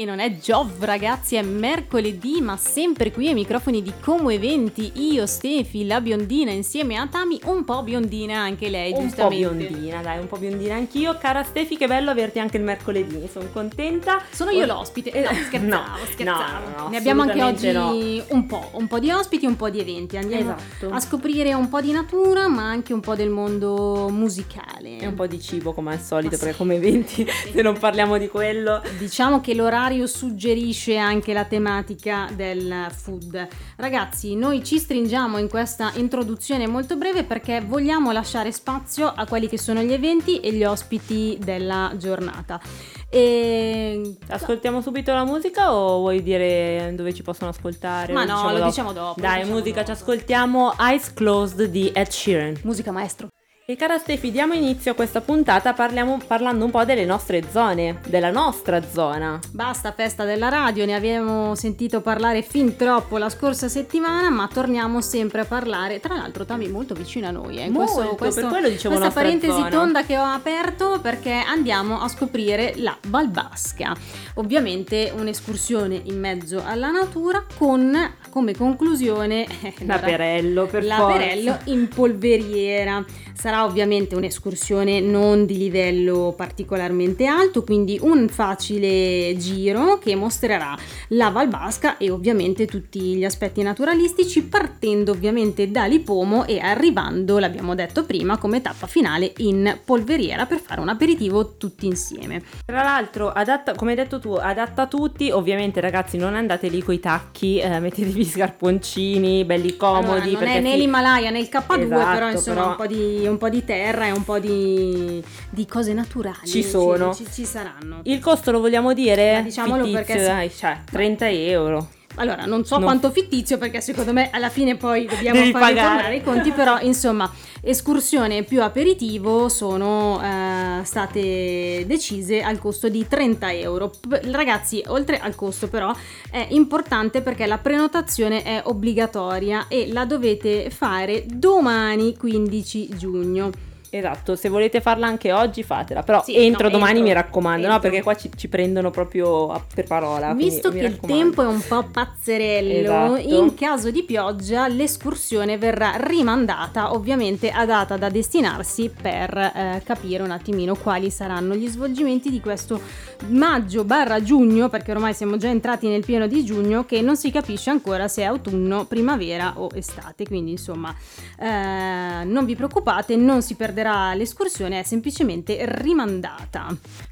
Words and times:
E 0.00 0.06
non 0.06 0.18
è 0.18 0.38
Giov, 0.38 0.82
ragazzi, 0.82 1.36
è 1.36 1.42
mercoledì, 1.42 2.40
ma 2.40 2.56
sempre 2.56 3.12
qui 3.12 3.28
ai 3.28 3.34
microfoni 3.34 3.82
di 3.82 3.92
Como 4.00 4.30
Eventi, 4.30 4.92
io, 4.94 5.26
Stefi, 5.26 5.84
la 5.84 6.00
biondina, 6.00 6.50
insieme 6.52 6.96
a 6.96 7.06
Tami, 7.06 7.38
un 7.44 7.64
po' 7.64 7.82
biondina 7.82 8.38
anche 8.38 8.70
lei, 8.70 8.94
un 8.94 9.00
giustamente. 9.02 9.44
Un 9.44 9.58
po' 9.58 9.64
biondina, 9.66 10.00
dai, 10.00 10.18
un 10.18 10.26
po' 10.26 10.38
biondina 10.38 10.74
anch'io. 10.74 11.18
Cara 11.18 11.42
Stefi, 11.42 11.76
che 11.76 11.86
bello 11.86 12.08
averti 12.08 12.38
anche 12.38 12.56
il 12.56 12.62
mercoledì, 12.62 13.28
sono 13.30 13.50
contenta. 13.52 14.22
Sono 14.30 14.52
io 14.52 14.64
l'ospite, 14.64 15.10
eh, 15.12 15.20
no, 15.20 15.34
scherzavo, 15.34 15.68
no, 15.68 16.06
scherzavo. 16.10 16.68
No, 16.70 16.82
no, 16.84 16.88
ne 16.88 16.96
abbiamo 16.96 17.20
anche 17.20 17.42
oggi 17.42 17.70
no. 17.70 17.94
un 18.28 18.46
po', 18.46 18.70
un 18.72 18.86
po' 18.86 19.00
di 19.00 19.10
ospiti, 19.10 19.44
un 19.44 19.56
po' 19.56 19.68
di 19.68 19.80
eventi. 19.80 20.16
Andiamo 20.16 20.54
esatto. 20.54 20.94
a 20.94 21.00
scoprire 21.00 21.52
un 21.52 21.68
po' 21.68 21.82
di 21.82 21.92
natura, 21.92 22.48
ma 22.48 22.62
anche 22.62 22.94
un 22.94 23.00
po' 23.00 23.14
del 23.14 23.28
mondo 23.28 24.08
musicale. 24.10 24.96
E 24.96 25.06
un 25.06 25.14
po' 25.14 25.26
di 25.26 25.38
cibo, 25.38 25.74
come 25.74 25.92
al 25.92 26.00
solito, 26.00 26.38
perché 26.38 26.56
come 26.56 26.76
eventi, 26.76 27.26
se 27.52 27.60
non 27.60 27.78
parliamo 27.78 28.16
di 28.16 28.28
quello... 28.28 28.80
Diciamo 28.96 29.42
che 29.42 29.52
l'orario 29.52 29.88
suggerisce 30.06 30.96
anche 30.96 31.32
la 31.32 31.44
tematica 31.44 32.28
del 32.34 32.86
food. 32.90 33.48
Ragazzi, 33.76 34.34
noi 34.34 34.64
ci 34.64 34.78
stringiamo 34.78 35.38
in 35.38 35.48
questa 35.48 35.92
introduzione 35.94 36.66
molto 36.66 36.96
breve 36.96 37.24
perché 37.24 37.60
vogliamo 37.60 38.12
lasciare 38.12 38.52
spazio 38.52 39.12
a 39.14 39.26
quelli 39.26 39.48
che 39.48 39.58
sono 39.58 39.82
gli 39.82 39.92
eventi 39.92 40.40
e 40.40 40.52
gli 40.52 40.64
ospiti 40.64 41.38
della 41.40 41.92
giornata. 41.96 42.60
E... 43.08 44.16
Ascoltiamo 44.28 44.80
subito 44.80 45.12
la 45.12 45.24
musica 45.24 45.74
o 45.74 45.98
vuoi 45.98 46.22
dire 46.22 46.92
dove 46.94 47.12
ci 47.12 47.22
possono 47.22 47.50
ascoltare? 47.50 48.12
Ma 48.12 48.24
no, 48.24 48.34
diciamo 48.34 48.50
lo 48.50 48.56
dopo? 48.56 48.68
diciamo 48.68 48.92
dopo. 48.92 49.20
Dai, 49.20 49.38
diciamo 49.40 49.52
musica, 49.52 49.80
dopo. 49.80 49.86
ci 49.86 49.92
ascoltiamo 49.92 50.74
Eyes 50.78 51.12
Closed 51.12 51.64
di 51.64 51.88
Ed 51.88 52.08
Sheeran. 52.08 52.60
Musica 52.62 52.92
maestro. 52.92 53.28
E 53.70 53.76
cara 53.76 53.98
Stefi, 53.98 54.32
diamo 54.32 54.52
inizio 54.52 54.90
a 54.90 54.94
questa 54.96 55.20
puntata 55.20 55.72
parliamo, 55.74 56.18
parlando 56.26 56.64
un 56.64 56.72
po' 56.72 56.84
delle 56.84 57.04
nostre 57.04 57.44
zone, 57.52 58.00
della 58.08 58.32
nostra 58.32 58.82
zona. 58.82 59.38
Basta 59.52 59.92
festa 59.92 60.24
della 60.24 60.48
radio, 60.48 60.84
ne 60.86 60.96
abbiamo 60.96 61.54
sentito 61.54 62.00
parlare 62.00 62.42
fin 62.42 62.74
troppo 62.74 63.16
la 63.16 63.28
scorsa 63.28 63.68
settimana, 63.68 64.28
ma 64.28 64.48
torniamo 64.52 65.00
sempre 65.00 65.42
a 65.42 65.44
parlare. 65.44 66.00
Tra 66.00 66.16
l'altro, 66.16 66.44
Tami 66.44 66.66
è 66.66 66.68
molto 66.68 66.94
vicino 66.94 67.28
a 67.28 67.30
noi. 67.30 67.58
Eh. 67.58 67.70
Molto, 67.70 67.92
questo, 67.92 68.14
questo- 68.16 68.40
per 68.40 68.50
quello 68.50 68.68
dicevo 68.68 68.96
questa 68.96 69.14
parentesi 69.14 69.52
zona. 69.52 69.68
tonda 69.68 70.02
che 70.02 70.18
ho 70.18 70.24
aperto 70.24 70.98
perché 71.00 71.30
andiamo 71.30 72.00
a 72.00 72.08
scoprire 72.08 72.72
la 72.78 72.98
Valbasca. 73.06 73.94
Ovviamente 74.34 75.12
un'escursione 75.16 76.00
in 76.06 76.18
mezzo 76.18 76.60
alla 76.66 76.90
natura 76.90 77.44
con 77.56 78.14
come 78.30 78.52
conclusione 78.52 79.46
eh, 79.62 79.74
L'aperello, 79.86 80.66
per 80.66 80.82
L'aperello 80.82 81.52
forza. 81.52 81.70
in 81.70 81.86
polveriera. 81.86 83.04
Sarà 83.32 83.59
ovviamente 83.64 84.14
un'escursione 84.14 85.00
non 85.00 85.46
di 85.46 85.56
livello 85.56 86.34
particolarmente 86.36 87.26
alto, 87.26 87.62
quindi 87.62 87.98
un 88.00 88.28
facile 88.28 89.36
giro 89.36 89.98
che 89.98 90.14
mostrerà 90.14 90.76
la 91.08 91.30
Valbasca 91.30 91.96
e 91.98 92.10
ovviamente 92.10 92.66
tutti 92.66 93.16
gli 93.16 93.24
aspetti 93.24 93.62
naturalistici, 93.62 94.42
partendo 94.44 95.12
ovviamente 95.12 95.70
da 95.70 95.86
Lipomo 95.86 96.46
e 96.46 96.58
arrivando, 96.58 97.38
l'abbiamo 97.38 97.74
detto 97.74 98.04
prima, 98.04 98.38
come 98.38 98.60
tappa 98.60 98.86
finale 98.86 99.32
in 99.38 99.78
polveriera 99.84 100.46
per 100.46 100.58
fare 100.58 100.80
un 100.80 100.88
aperitivo 100.88 101.56
tutti 101.56 101.86
insieme. 101.86 102.42
Tra 102.64 102.82
l'altro, 102.82 103.30
adatta, 103.30 103.74
come 103.74 103.90
hai 103.92 103.96
detto 103.96 104.18
tu, 104.18 104.32
adatta 104.32 104.82
a 104.82 104.86
tutti. 104.86 105.30
Ovviamente, 105.30 105.80
ragazzi, 105.80 106.16
non 106.16 106.34
andate 106.34 106.68
lì 106.68 106.82
coi 106.82 107.00
tacchi, 107.00 107.58
eh, 107.58 107.78
mettetevi 107.80 108.24
scarponcini, 108.24 109.44
belli 109.44 109.76
comodi. 109.76 110.30
Allora, 110.34 110.44
non 110.46 110.48
è 110.48 110.60
né 110.60 110.76
l'Himalaya 110.76 111.30
né 111.30 111.38
il 111.40 111.48
K2, 111.50 111.80
Esatto, 111.82 112.12
però 112.12 112.30
insomma 112.30 112.54
però- 112.56 112.68
Un, 112.70 112.76
po 112.76 112.86
di, 112.86 113.26
un 113.26 113.38
po' 113.40 113.48
di 113.48 113.64
terra 113.64 114.06
e 114.06 114.10
un 114.10 114.22
po' 114.22 114.38
di, 114.38 115.24
di 115.48 115.66
cose 115.66 115.94
naturali 115.94 116.46
Ci 116.46 116.62
sono. 116.62 117.14
ci, 117.14 117.26
ci 117.32 117.46
saranno. 117.46 118.00
Il 118.04 118.20
costo 118.20 118.50
lo 118.50 118.60
vogliamo 118.60 118.92
dire? 118.92 119.32
Ma 119.32 119.40
diciamolo 119.40 119.84
Fittizio, 119.84 120.04
perché 120.04 120.22
dai, 120.22 120.50
cioè, 120.50 120.80
30 120.84 121.30
euro. 121.30 121.88
Allora, 122.16 122.44
non 122.44 122.64
so 122.64 122.78
No. 122.78 122.84
quanto 122.84 123.10
fittizio 123.10 123.56
perché 123.56 123.80
secondo 123.80 124.12
me 124.12 124.30
alla 124.32 124.48
fine 124.50 124.76
poi 124.76 125.06
dobbiamo 125.10 125.38
Devi 125.38 125.52
fare 125.52 125.74
pagare. 125.74 126.16
i 126.16 126.22
conti, 126.22 126.50
però 126.50 126.78
insomma, 126.82 127.30
escursione 127.62 128.42
più 128.42 128.62
aperitivo 128.62 129.48
sono 129.48 130.20
eh, 130.22 130.84
state 130.84 131.84
decise 131.86 132.42
al 132.42 132.58
costo 132.58 132.88
di 132.88 133.06
30 133.08 133.52
euro. 133.52 133.92
Ragazzi, 134.30 134.82
oltre 134.88 135.18
al 135.20 135.34
costo 135.34 135.68
però 135.68 135.94
è 136.30 136.46
importante 136.50 137.22
perché 137.22 137.46
la 137.46 137.58
prenotazione 137.58 138.42
è 138.42 138.60
obbligatoria 138.64 139.66
e 139.68 139.88
la 139.92 140.04
dovete 140.04 140.68
fare 140.70 141.24
domani 141.26 142.16
15 142.16 142.88
giugno. 142.96 143.50
Esatto, 143.92 144.36
se 144.36 144.48
volete 144.48 144.80
farla 144.80 145.06
anche 145.06 145.32
oggi 145.32 145.62
fatela, 145.62 146.02
però 146.02 146.22
Sì, 146.22 146.36
entro 146.36 146.64
no, 146.64 146.70
domani 146.70 146.98
entro, 146.98 147.06
mi 147.06 147.12
raccomando, 147.12 147.66
no? 147.66 147.74
entro. 147.74 147.88
Perché 147.88 148.04
qua 148.04 148.14
ci, 148.14 148.30
ci 148.36 148.48
prendono 148.48 148.90
proprio 148.90 149.64
per 149.74 149.84
parola. 149.86 150.32
Visto 150.32 150.70
che 150.70 150.78
il 150.78 150.98
tempo 151.00 151.42
è 151.42 151.46
un 151.46 151.60
po' 151.66 151.84
pazzerello, 151.90 153.16
Esatto. 153.16 153.34
in 153.34 153.54
caso 153.54 153.90
di 153.90 154.04
pioggia 154.04 154.68
l'escursione 154.68 155.58
verrà 155.58 155.94
rimandata 155.96 156.92
ovviamente 156.92 157.50
a 157.50 157.66
data 157.66 157.96
da 157.96 158.08
destinarsi 158.08 158.90
per 159.00 159.36
eh, 159.36 159.82
capire 159.84 160.22
un 160.22 160.30
attimino 160.30 160.76
quali 160.76 161.10
saranno 161.10 161.54
gli 161.54 161.66
svolgimenti 161.66 162.30
di 162.30 162.40
questo 162.40 162.80
maggio 163.26 163.84
barra 163.84 164.22
giugno, 164.22 164.68
perché 164.68 164.92
ormai 164.92 165.14
siamo 165.14 165.36
già 165.36 165.48
entrati 165.48 165.88
nel 165.88 166.04
pieno 166.04 166.26
di 166.26 166.44
giugno, 166.44 166.84
che 166.84 167.00
non 167.02 167.16
si 167.16 167.30
capisce 167.30 167.70
ancora 167.70 168.06
se 168.08 168.22
è 168.22 168.24
autunno, 168.24 168.84
primavera 168.84 169.54
o 169.56 169.68
estate. 169.74 170.24
Quindi 170.26 170.52
insomma 170.52 170.94
eh, 171.38 172.24
non 172.24 172.44
vi 172.44 172.54
preoccupate, 172.54 173.16
non 173.16 173.42
si 173.42 173.54
perderà 173.80 174.14
l'escursione, 174.14 174.80
è 174.80 174.82
semplicemente 174.82 175.58
rimandata. 175.64 176.66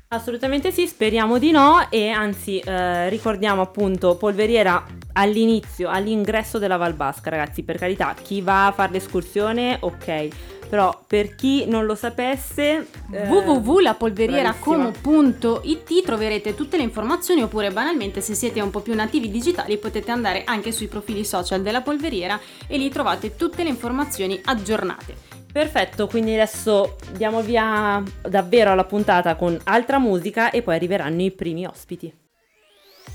Assolutamente 0.09 0.71
sì, 0.71 0.87
speriamo 0.87 1.39
di 1.39 1.51
no 1.51 1.87
e 1.91 2.09
anzi 2.09 2.59
eh, 2.61 3.09
ricordiamo 3.09 3.63
appunto 3.63 4.17
Polveriera 4.17 4.87
all'inizio, 5.15 5.91
all'ingresso 5.91 6.59
della 6.59 6.77
Valbasca 6.77 7.31
ragazzi, 7.31 7.63
per 7.63 7.79
carità, 7.79 8.15
chi 8.21 8.41
va 8.41 8.67
a 8.67 8.73
fare 8.73 8.93
l'escursione 8.93 9.77
ok, 9.81 10.29
però 10.69 11.05
per 11.07 11.35
chi 11.35 11.67
non 11.67 11.85
lo 11.85 11.95
sapesse... 11.95 12.87
eh, 13.13 13.29
www.lapolverieracomo.it 13.29 16.05
troverete 16.05 16.55
tutte 16.55 16.79
le 16.79 16.85
informazioni 16.85 17.43
oppure 17.43 17.71
banalmente 17.71 18.23
se 18.23 18.35
siete 18.35 18.61
un 18.61 18.71
po' 18.71 18.81
più 18.81 18.95
nativi 18.95 19.31
digitali 19.31 19.77
potete 19.77 20.11
andare 20.11 20.45
anche 20.45 20.73
sui 20.73 20.87
profili 20.87 21.25
social 21.25 21.61
della 21.61 21.83
polveriera 21.83 22.41
e 22.67 22.79
lì 22.79 22.89
trovate 22.89 23.37
tutte 23.37 23.63
le 23.63 23.69
informazioni 23.69 24.41
aggiornate. 24.43 25.38
Perfetto, 25.51 26.07
quindi 26.07 26.35
adesso 26.35 26.97
diamo 27.13 27.41
via 27.41 28.03
davvero 28.23 28.71
alla 28.71 28.85
puntata 28.85 29.35
con 29.35 29.59
altra 29.65 29.99
musica 29.99 30.51
e 30.51 30.63
poi 30.63 30.77
arriveranno 30.77 31.23
i 31.23 31.31
primi 31.33 31.67
ospiti. 31.67 32.28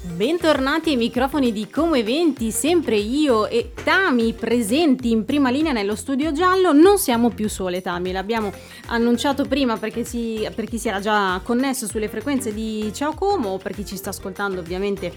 Bentornati 0.06 0.90
ai 0.90 0.98
microfoni 0.98 1.54
di 1.54 1.70
Como 1.70 1.96
Eventi, 1.96 2.52
sempre 2.52 2.98
io 2.98 3.48
e 3.48 3.72
Tami 3.86 4.34
presenti 4.34 5.12
in 5.12 5.24
prima 5.24 5.50
linea 5.50 5.72
nello 5.72 5.96
studio 5.96 6.34
giallo. 6.34 6.74
Non 6.74 6.98
siamo 6.98 7.30
più 7.30 7.48
sole, 7.48 7.82
Tami, 7.82 8.12
l'abbiamo 8.12 8.52
annunciato 8.88 9.46
prima 9.46 9.78
perché 9.78 10.04
si, 10.04 10.46
per 10.54 10.66
chi 10.66 10.78
si 10.78 10.90
era 10.90 11.00
già 11.00 11.40
connesso 11.42 11.88
sulle 11.88 12.10
frequenze 12.10 12.54
di 12.54 12.92
Ciao 12.94 13.14
Como 13.14 13.52
o 13.52 13.58
per 13.60 13.74
chi 13.74 13.86
ci 13.86 13.96
sta 13.96 14.10
ascoltando 14.10 14.60
ovviamente 14.60 15.10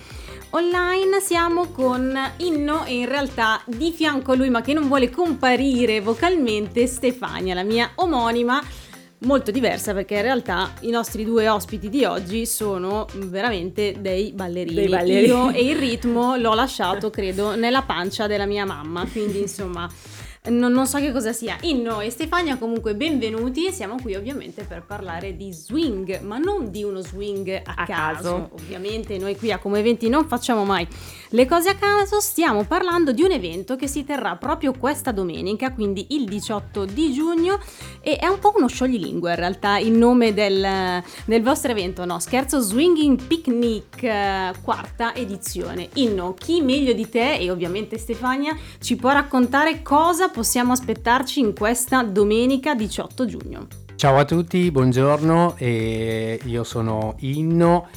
online. 0.50 1.20
Siamo 1.20 1.66
con 1.72 2.16
Inno 2.36 2.84
e 2.84 2.94
in 2.94 3.08
realtà 3.08 3.60
di 3.66 3.90
fianco 3.90 4.32
a 4.32 4.36
lui, 4.36 4.50
ma 4.50 4.60
che 4.60 4.72
non 4.72 4.86
vuole 4.86 5.10
comparire 5.10 6.00
vocalmente, 6.00 6.86
Stefania, 6.86 7.54
la 7.54 7.64
mia 7.64 7.90
omonima 7.96 8.62
molto 9.20 9.50
diversa 9.50 9.94
perché 9.94 10.14
in 10.16 10.22
realtà 10.22 10.72
i 10.80 10.90
nostri 10.90 11.24
due 11.24 11.48
ospiti 11.48 11.88
di 11.88 12.04
oggi 12.04 12.46
sono 12.46 13.06
veramente 13.14 13.94
dei 13.98 14.32
ballerini. 14.32 14.74
Dei 14.74 14.88
ballerini. 14.88 15.26
Io 15.26 15.50
e 15.50 15.64
il 15.64 15.76
ritmo 15.76 16.36
l'ho 16.36 16.54
lasciato, 16.54 17.10
credo, 17.10 17.54
nella 17.54 17.82
pancia 17.82 18.26
della 18.26 18.46
mia 18.46 18.64
mamma, 18.64 19.06
quindi 19.06 19.40
insomma 19.40 19.88
non, 20.48 20.72
non 20.72 20.86
so 20.86 20.98
che 20.98 21.12
cosa 21.12 21.32
sia. 21.32 21.56
Inno 21.62 22.00
e 22.00 22.10
Stefania 22.10 22.56
comunque 22.56 22.94
benvenuti 22.94 23.72
siamo 23.72 23.96
qui 24.00 24.14
ovviamente 24.14 24.64
per 24.64 24.84
parlare 24.84 25.36
di 25.36 25.52
swing, 25.52 26.20
ma 26.20 26.38
non 26.38 26.70
di 26.70 26.82
uno 26.82 27.00
swing 27.00 27.62
a, 27.64 27.74
A 27.76 27.84
caso. 27.86 28.50
Ovviamente 28.52 29.18
noi 29.18 29.36
qui 29.36 29.52
a 29.52 29.58
Come 29.58 29.80
Eventi 29.80 30.08
non 30.08 30.26
facciamo 30.26 30.64
mai 30.64 30.86
le 31.30 31.46
cose 31.46 31.70
a 31.70 31.74
caso, 31.74 32.20
stiamo 32.20 32.64
parlando 32.64 33.12
di 33.12 33.22
un 33.22 33.32
evento 33.32 33.74
che 33.74 33.88
si 33.88 34.04
terrà 34.04 34.36
proprio 34.36 34.72
questa 34.72 35.10
domenica, 35.10 35.72
quindi 35.72 36.06
il 36.10 36.24
18 36.24 36.84
di 36.84 37.12
giugno 37.12 37.58
e 38.00 38.16
è 38.16 38.26
un 38.26 38.38
po' 38.38 38.52
uno 38.56 38.68
scioglilingue 38.68 39.30
in 39.30 39.36
realtà 39.36 39.78
il 39.78 39.92
nome 39.92 40.32
del, 40.32 41.02
del 41.24 41.42
vostro 41.42 41.72
evento, 41.72 42.04
no 42.04 42.20
scherzo, 42.20 42.60
Swinging 42.60 43.20
Picnic, 43.22 44.02
eh, 44.02 44.52
quarta 44.62 45.14
edizione. 45.14 45.88
Inno, 45.94 46.34
chi 46.34 46.60
meglio 46.60 46.92
di 46.92 47.08
te 47.08 47.36
e 47.36 47.50
ovviamente 47.50 47.98
Stefania 47.98 48.56
ci 48.80 48.96
può 48.96 49.10
raccontare 49.10 49.82
cosa 49.82 50.28
possiamo 50.36 50.72
aspettarci 50.72 51.40
in 51.40 51.54
questa 51.54 52.02
domenica 52.02 52.74
18 52.74 53.24
giugno? 53.24 53.68
Ciao 53.94 54.18
a 54.18 54.26
tutti, 54.26 54.70
buongiorno, 54.70 55.56
io 55.58 56.62
sono 56.62 57.14
Inno, 57.20 57.88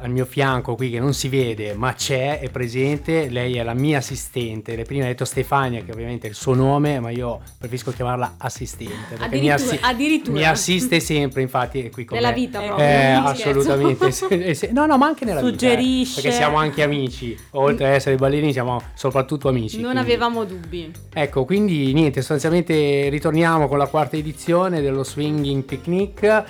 al 0.00 0.10
mio 0.10 0.24
fianco 0.24 0.74
qui 0.74 0.90
che 0.90 1.00
non 1.00 1.12
si 1.14 1.28
vede 1.28 1.74
ma 1.74 1.92
c'è, 1.94 2.38
è 2.40 2.50
presente, 2.50 3.28
lei 3.28 3.56
è 3.56 3.62
la 3.62 3.74
mia 3.74 3.98
assistente, 3.98 4.76
le 4.76 4.84
prima 4.84 5.04
ha 5.04 5.08
detto 5.08 5.24
Stefania 5.24 5.82
che 5.82 5.90
ovviamente 5.92 6.26
è 6.26 6.30
il 6.30 6.36
suo 6.36 6.54
nome 6.54 7.00
ma 7.00 7.10
io 7.10 7.40
preferisco 7.58 7.92
chiamarla 7.92 8.34
assistente 8.38 9.16
perché 9.16 9.38
mi, 9.38 9.50
Addirittura, 9.50 9.88
addirittura. 9.88 10.38
mi 10.38 10.44
assiste 10.44 11.00
sempre 11.00 11.42
infatti 11.42 11.80
è 11.82 11.90
qui 11.90 12.04
con 12.04 12.16
Nella 12.16 12.28
me. 12.30 12.34
vita 12.34 12.62
Eh, 12.62 12.66
proprio. 12.66 12.86
Eh, 12.88 13.12
assolutamente 13.12 14.70
no 14.72 14.86
no 14.86 14.96
ma 14.96 15.06
anche 15.06 15.24
nella 15.24 15.40
vita 15.40 15.48
eh, 15.66 15.70
Suggerisce. 15.70 16.20
perché 16.20 16.36
siamo 16.36 16.56
anche 16.58 16.82
amici 16.82 17.36
oltre 17.52 17.86
ad 17.88 17.92
essere 17.94 18.16
ballerini 18.16 18.52
siamo 18.52 18.80
soprattutto 18.94 19.48
amici 19.48 19.80
Non 19.80 19.92
quindi- 19.92 20.10
avevamo 20.10 20.44
dubbi. 20.44 20.90
Ecco, 21.12 21.44
quindi 21.44 21.92
niente, 21.92 22.20
sostanzialmente 22.20 23.08
ritorniamo 23.08 23.66
con 23.68 23.78
la 23.78 23.86
quarta 23.86 24.16
edizione 24.16 24.80
dello 24.80 25.02
Swinging 25.02 25.64
Picnic. 25.64 26.44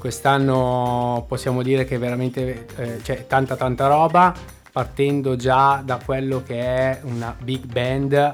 Quest'anno 0.00 1.26
possiamo 1.28 1.62
dire 1.62 1.84
che 1.84 1.98
veramente 1.98 2.66
eh, 2.76 3.00
c'è 3.02 3.26
tanta 3.26 3.54
tanta 3.54 3.86
roba, 3.86 4.34
partendo 4.72 5.36
già 5.36 5.82
da 5.84 6.00
quello 6.02 6.42
che 6.42 6.58
è 6.58 7.00
una 7.04 7.36
big 7.38 7.66
band 7.66 8.30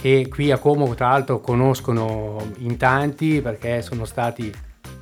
che 0.00 0.28
qui 0.30 0.52
a 0.52 0.58
Como 0.58 0.94
tra 0.94 1.08
l'altro 1.08 1.40
conoscono 1.40 2.52
in 2.58 2.76
tanti 2.76 3.40
perché 3.40 3.82
sono 3.82 4.04
stati 4.04 4.54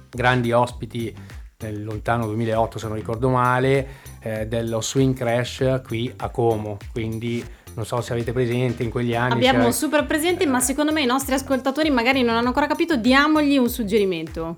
grandi 0.09 0.53
ospiti 0.53 1.15
nel 1.59 1.85
lontano 1.85 2.25
2008 2.27 2.79
se 2.79 2.87
non 2.87 2.97
ricordo 2.97 3.29
male 3.29 3.87
eh, 4.21 4.47
dello 4.47 4.81
Swing 4.81 5.15
Crash 5.15 5.83
qui 5.87 6.11
a 6.17 6.31
Como, 6.31 6.79
quindi 6.93 7.45
non 7.75 7.85
so 7.85 8.01
se 8.01 8.15
avete 8.15 8.33
presente 8.33 8.83
in 8.83 8.89
quegli 8.91 9.15
anni 9.15 9.33
Abbiamo 9.33 9.59
c'era- 9.59 9.71
super 9.73 10.07
presente, 10.07 10.47
ma 10.47 10.61
secondo 10.61 10.93
me 10.93 11.03
i 11.03 11.07
nostri 11.07 11.35
ascoltatori 11.35 11.91
magari 11.91 12.23
non 12.23 12.37
hanno 12.37 12.47
ancora 12.47 12.67
capito, 12.67 12.97
diamogli 12.97 13.59
un 13.59 13.69
suggerimento. 13.69 14.55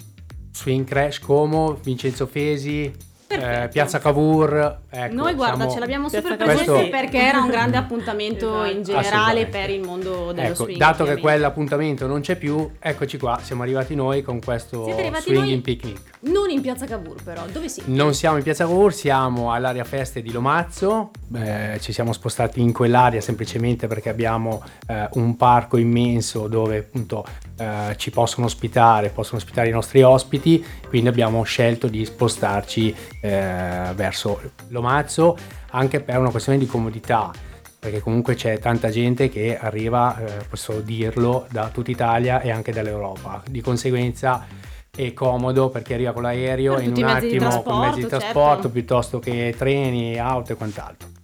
Swing 0.58 0.84
Crash 0.84 1.20
Como, 1.20 1.74
Vincenzo 1.82 2.26
Fesi, 2.26 2.92
eh, 3.30 3.68
Piazza 3.70 3.98
Cavour. 3.98 4.78
Ecco, 4.88 5.14
Noi 5.14 5.34
guarda, 5.34 5.56
siamo- 5.56 5.70
ce 5.72 5.78
l'abbiamo 5.78 6.08
Piazza 6.08 6.28
super 6.28 6.38
Cavour, 6.46 6.64
presente 6.64 6.84
sì. 6.84 6.90
perché 6.90 7.18
era 7.18 7.40
un 7.40 7.48
grande 7.48 7.76
appuntamento 7.76 8.64
Esatto. 8.64 8.76
in 8.76 8.82
generale 8.82 9.06
Assolutamente. 9.42 9.58
per 9.58 9.70
il 9.70 9.80
mondo 9.82 10.32
dello 10.32 10.48
Ecco, 10.48 10.64
swing. 10.64 10.78
dato 10.78 11.04
che 11.04 11.18
quell'appuntamento 11.18 12.06
non 12.06 12.20
c'è 12.22 12.36
più, 12.36 12.70
eccoci 12.80 13.18
qua, 13.18 13.38
siamo 13.42 13.62
arrivati 13.62 13.94
noi 13.94 14.22
con 14.22 14.40
questo 14.40 14.84
Swinging 14.90 15.34
noi? 15.48 15.60
Picnic. 15.60 16.00
Non 16.20 16.48
in 16.50 16.60
Piazza 16.62 16.86
Cavour 16.86 17.22
però, 17.22 17.44
dove 17.52 17.68
siete? 17.68 17.90
Non 17.90 18.14
siamo 18.14 18.38
in 18.38 18.42
Piazza 18.42 18.64
Cavour, 18.64 18.92
siamo 18.94 19.52
all'area 19.52 19.84
feste 19.84 20.22
di 20.22 20.32
Lomazzo, 20.32 21.10
eh, 21.34 21.76
ci 21.80 21.92
siamo 21.92 22.12
spostati 22.14 22.60
in 22.62 22.72
quell'area 22.72 23.20
semplicemente 23.20 23.86
perché 23.86 24.08
abbiamo 24.08 24.62
eh, 24.88 25.06
un 25.12 25.36
parco 25.36 25.76
immenso 25.76 26.48
dove 26.48 26.78
appunto 26.78 27.24
eh, 27.58 27.94
ci 27.96 28.10
possono 28.10 28.46
ospitare, 28.46 29.10
possono 29.10 29.38
ospitare 29.38 29.68
i 29.68 29.72
nostri 29.72 30.02
ospiti, 30.02 30.64
quindi 30.88 31.08
abbiamo 31.08 31.42
scelto 31.42 31.88
di 31.88 32.04
spostarci 32.04 32.94
eh, 33.20 33.92
verso 33.94 34.40
Lomazzo 34.68 35.36
anche 35.70 36.00
per 36.00 36.18
una 36.18 36.30
questione 36.30 36.58
di 36.58 36.66
comodità. 36.66 37.32
Perché 37.80 38.00
comunque 38.00 38.34
c'è 38.34 38.58
tanta 38.58 38.90
gente 38.90 39.28
che 39.28 39.56
arriva, 39.56 40.18
eh, 40.18 40.44
posso 40.48 40.80
dirlo, 40.80 41.46
da 41.50 41.68
tutta 41.68 41.92
Italia 41.92 42.40
e 42.40 42.50
anche 42.50 42.72
dall'Europa. 42.72 43.40
Di 43.48 43.60
conseguenza 43.60 44.46
è 44.90 45.12
comodo 45.12 45.68
perché 45.68 45.94
arriva 45.94 46.12
con 46.12 46.22
l'aereo 46.22 46.74
Per 46.74 46.82
in 46.82 46.92
un 46.96 47.04
attimo 47.04 47.62
con 47.62 47.78
mezzi 47.78 48.00
di 48.00 48.06
trasporto, 48.06 48.08
trasporto 48.08 48.54
certo. 48.54 48.70
piuttosto 48.70 49.18
che 49.20 49.54
treni, 49.56 50.18
auto 50.18 50.52
e 50.52 50.56
quant'altro. 50.56 51.17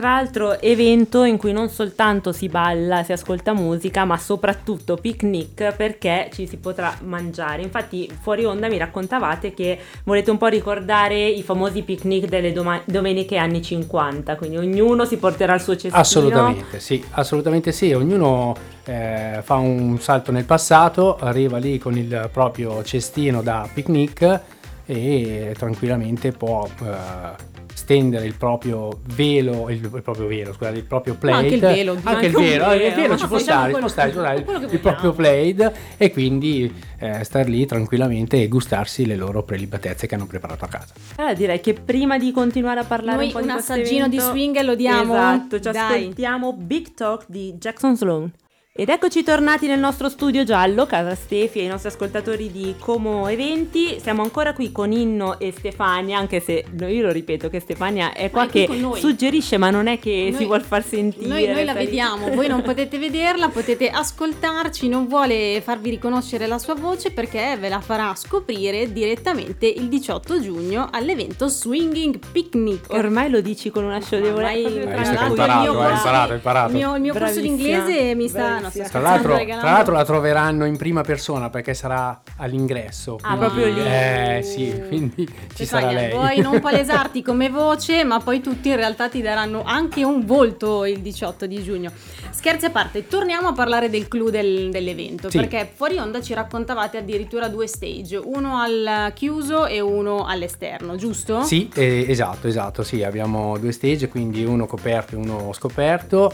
Tra 0.00 0.14
l'altro 0.14 0.58
evento 0.62 1.24
in 1.24 1.36
cui 1.36 1.52
non 1.52 1.68
soltanto 1.68 2.32
si 2.32 2.48
balla, 2.48 3.02
si 3.02 3.12
ascolta 3.12 3.52
musica, 3.52 4.06
ma 4.06 4.16
soprattutto 4.16 4.96
picnic 4.96 5.74
perché 5.76 6.30
ci 6.32 6.46
si 6.46 6.56
potrà 6.56 6.96
mangiare. 7.02 7.60
Infatti 7.60 8.10
fuori 8.18 8.46
onda 8.46 8.68
mi 8.68 8.78
raccontavate 8.78 9.52
che 9.52 9.78
volete 10.04 10.30
un 10.30 10.38
po' 10.38 10.46
ricordare 10.46 11.28
i 11.28 11.42
famosi 11.42 11.82
picnic 11.82 12.28
delle 12.28 12.54
doma- 12.54 12.80
domeniche 12.86 13.36
anni 13.36 13.60
50, 13.60 14.36
quindi 14.36 14.56
ognuno 14.56 15.04
si 15.04 15.18
porterà 15.18 15.52
il 15.52 15.60
suo 15.60 15.74
cestino. 15.74 15.96
Assolutamente 15.96 16.80
sì, 16.80 17.04
assolutamente 17.10 17.70
sì, 17.70 17.92
ognuno 17.92 18.56
eh, 18.86 19.40
fa 19.42 19.56
un 19.56 19.98
salto 20.00 20.32
nel 20.32 20.46
passato, 20.46 21.18
arriva 21.18 21.58
lì 21.58 21.76
con 21.76 21.98
il 21.98 22.30
proprio 22.32 22.82
cestino 22.84 23.42
da 23.42 23.68
picnic 23.70 24.40
e 24.86 25.54
tranquillamente 25.58 26.32
può 26.32 26.66
eh, 26.66 27.49
stendere 27.80 28.26
il 28.26 28.34
proprio 28.34 29.00
velo, 29.14 29.70
il, 29.70 29.82
il 29.82 30.02
proprio 30.02 30.26
velo, 30.26 30.52
scusate, 30.52 30.76
il 30.76 30.84
proprio 30.84 31.14
plate. 31.14 31.36
Anche 31.36 31.54
il 31.54 31.60
velo, 31.60 31.92
anche 31.92 32.08
anche 32.08 32.26
il 32.26 32.34
un 32.36 32.42
velo, 32.42 32.68
velo, 32.68 32.86
il 32.86 32.94
velo 32.94 33.08
ma 33.08 33.16
ci 33.16 33.26
può 33.26 33.38
stare, 33.38 33.72
può 33.72 33.88
stare, 33.88 34.10
può 34.10 34.20
stare 34.20 34.44
che 34.66 34.74
il 34.74 34.80
proprio 34.80 35.12
plate 35.12 35.74
e 35.96 36.12
quindi 36.12 36.72
eh, 36.98 37.24
star 37.24 37.48
lì 37.48 37.64
tranquillamente 37.64 38.42
e 38.42 38.48
gustarsi 38.48 39.06
le 39.06 39.16
loro 39.16 39.42
prelibatezze 39.42 40.06
che 40.06 40.14
hanno 40.14 40.26
preparato 40.26 40.64
a 40.66 40.68
casa. 40.68 40.92
Allora 41.16 41.34
direi 41.34 41.60
che 41.60 41.72
prima 41.72 42.18
di 42.18 42.30
continuare 42.32 42.80
a 42.80 42.84
parlare 42.84 43.16
Noi 43.16 43.26
un 43.26 43.32
po' 43.32 43.38
un 43.38 43.46
di 43.46 43.52
questo 43.52 43.72
assaggino 43.72 44.08
di 44.08 44.18
swing 44.18 44.60
lo 44.60 44.74
diamo? 44.74 45.14
Esatto, 45.14 45.60
ci 45.60 45.70
Dai. 45.70 46.00
ascoltiamo 46.00 46.52
Big 46.52 46.94
Talk 46.94 47.24
di 47.28 47.54
Jackson 47.58 47.96
Sloan. 47.96 48.30
Ed 48.72 48.88
eccoci 48.88 49.24
tornati 49.24 49.66
nel 49.66 49.80
nostro 49.80 50.08
studio 50.08 50.44
giallo, 50.44 50.86
casa 50.86 51.16
Stefi 51.16 51.58
e 51.58 51.64
i 51.64 51.66
nostri 51.66 51.88
ascoltatori 51.88 52.52
di 52.52 52.76
Como 52.78 53.26
Eventi. 53.26 53.98
Siamo 54.00 54.22
ancora 54.22 54.52
qui 54.52 54.70
con 54.70 54.92
Inno 54.92 55.40
e 55.40 55.50
Stefania, 55.50 56.16
anche 56.16 56.38
se 56.38 56.64
io 56.78 57.02
lo 57.02 57.10
ripeto 57.10 57.50
che 57.50 57.58
Stefania 57.58 58.12
è 58.12 58.30
qua 58.30 58.44
è 58.44 58.48
qui 58.48 58.66
che 58.66 58.94
suggerisce, 58.94 59.58
ma 59.58 59.70
non 59.70 59.88
è 59.88 59.98
che 59.98 60.28
Noi- 60.30 60.38
si 60.38 60.44
vuol 60.44 60.62
far 60.62 60.84
sentire. 60.84 61.26
Noi, 61.26 61.46
noi 61.48 61.64
la 61.64 61.72
vediamo, 61.72 62.28
voi 62.30 62.46
non 62.46 62.62
potete 62.62 62.96
vederla, 62.98 63.48
potete 63.48 63.88
ascoltarci, 63.88 64.88
non 64.88 65.08
vuole 65.08 65.60
farvi 65.62 65.90
riconoscere 65.90 66.46
la 66.46 66.58
sua 66.58 66.74
voce 66.76 67.10
perché 67.10 67.56
ve 67.58 67.68
la 67.68 67.80
farà 67.80 68.14
scoprire 68.14 68.92
direttamente 68.92 69.66
il 69.66 69.88
18 69.88 70.40
giugno 70.40 70.88
all'evento 70.92 71.48
Swinging 71.48 72.20
Picnic. 72.30 72.86
Ormai 72.90 73.30
lo 73.30 73.40
dici 73.40 73.68
con 73.70 73.82
una. 73.82 73.98
Ormai, 74.12 74.62
l'altro, 74.62 75.10
hai 75.10 75.28
imparato, 75.28 75.80
hai 75.80 76.34
imparato. 76.34 76.70
Il 76.70 76.76
mio, 76.76 76.94
il 76.94 77.00
mio 77.00 77.12
corso 77.12 77.40
di 77.40 77.48
Bravissima, 77.48 77.76
inglese 77.78 78.14
mi 78.14 78.28
sta, 78.28 78.59
no, 78.60 78.70
sto 78.70 78.82
Tra 78.84 79.00
l'altro, 79.00 79.36
tra 79.36 79.62
l'altro 79.62 79.94
la 79.94 80.04
troveranno 80.04 80.64
in 80.64 80.76
prima 80.76 81.02
persona 81.02 81.50
perché 81.50 81.74
sarà 81.74 82.20
all'ingresso. 82.36 83.18
Ah, 83.22 83.36
quindi- 83.36 83.44
proprio 83.46 83.66
lì. 83.74 83.80
Eh 83.86 84.40
sì, 84.42 84.82
quindi 84.88 85.26
ci 85.54 85.64
sarà 85.64 85.88
Stefania, 85.90 86.00
lei. 86.00 86.10
Vuoi 86.12 86.38
non 86.40 86.60
palesarti 86.60 87.22
come 87.22 87.48
voce, 87.50 88.04
ma 88.04 88.20
poi 88.20 88.40
tutti 88.40 88.68
in 88.68 88.76
realtà 88.76 89.08
ti 89.08 89.20
daranno 89.22 89.62
anche 89.64 90.04
un 90.04 90.24
volto 90.24 90.84
il 90.84 91.00
18 91.00 91.46
di 91.46 91.62
giugno. 91.62 91.90
Scherzi 92.30 92.66
a 92.66 92.70
parte, 92.70 93.06
torniamo 93.06 93.48
a 93.48 93.52
parlare 93.52 93.90
del 93.90 94.08
clou 94.08 94.30
del- 94.30 94.70
dell'evento, 94.70 95.28
Sì. 95.30 95.36
perché 95.38 95.70
fuori 95.74 95.98
onda 95.98 96.20
ci 96.22 96.32
raccontavate 96.32 96.96
addirittura 96.98 97.48
due 97.48 97.66
stage, 97.66 98.16
uno 98.16 98.56
al 98.58 99.12
chiuso 99.14 99.66
e 99.66 99.80
uno 99.80 100.24
all'esterno, 100.26 100.96
giusto? 100.96 101.42
Sì, 101.42 101.68
eh, 101.74 102.06
esatto, 102.08 102.46
esatto, 102.48 102.82
sì, 102.82 103.02
abbiamo 103.02 103.58
due 103.58 103.72
stage, 103.72 104.08
quindi 104.08 104.44
uno 104.44 104.66
coperto 104.66 105.14
e 105.16 105.18
uno 105.18 105.52
scoperto. 105.52 106.32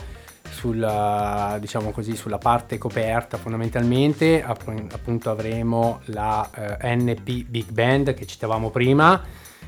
Sulla, 0.57 1.59
diciamo 1.61 1.91
così, 1.91 2.17
sulla 2.17 2.39
parte 2.39 2.79
coperta 2.79 3.37
fondamentalmente 3.37 4.43
app- 4.43 4.67
appunto 4.91 5.29
avremo 5.29 6.01
la 6.07 6.49
eh, 6.81 6.97
NP 6.97 7.45
Big 7.45 7.71
Band 7.71 8.15
che 8.15 8.25
citavamo 8.25 8.71
prima 8.71 9.23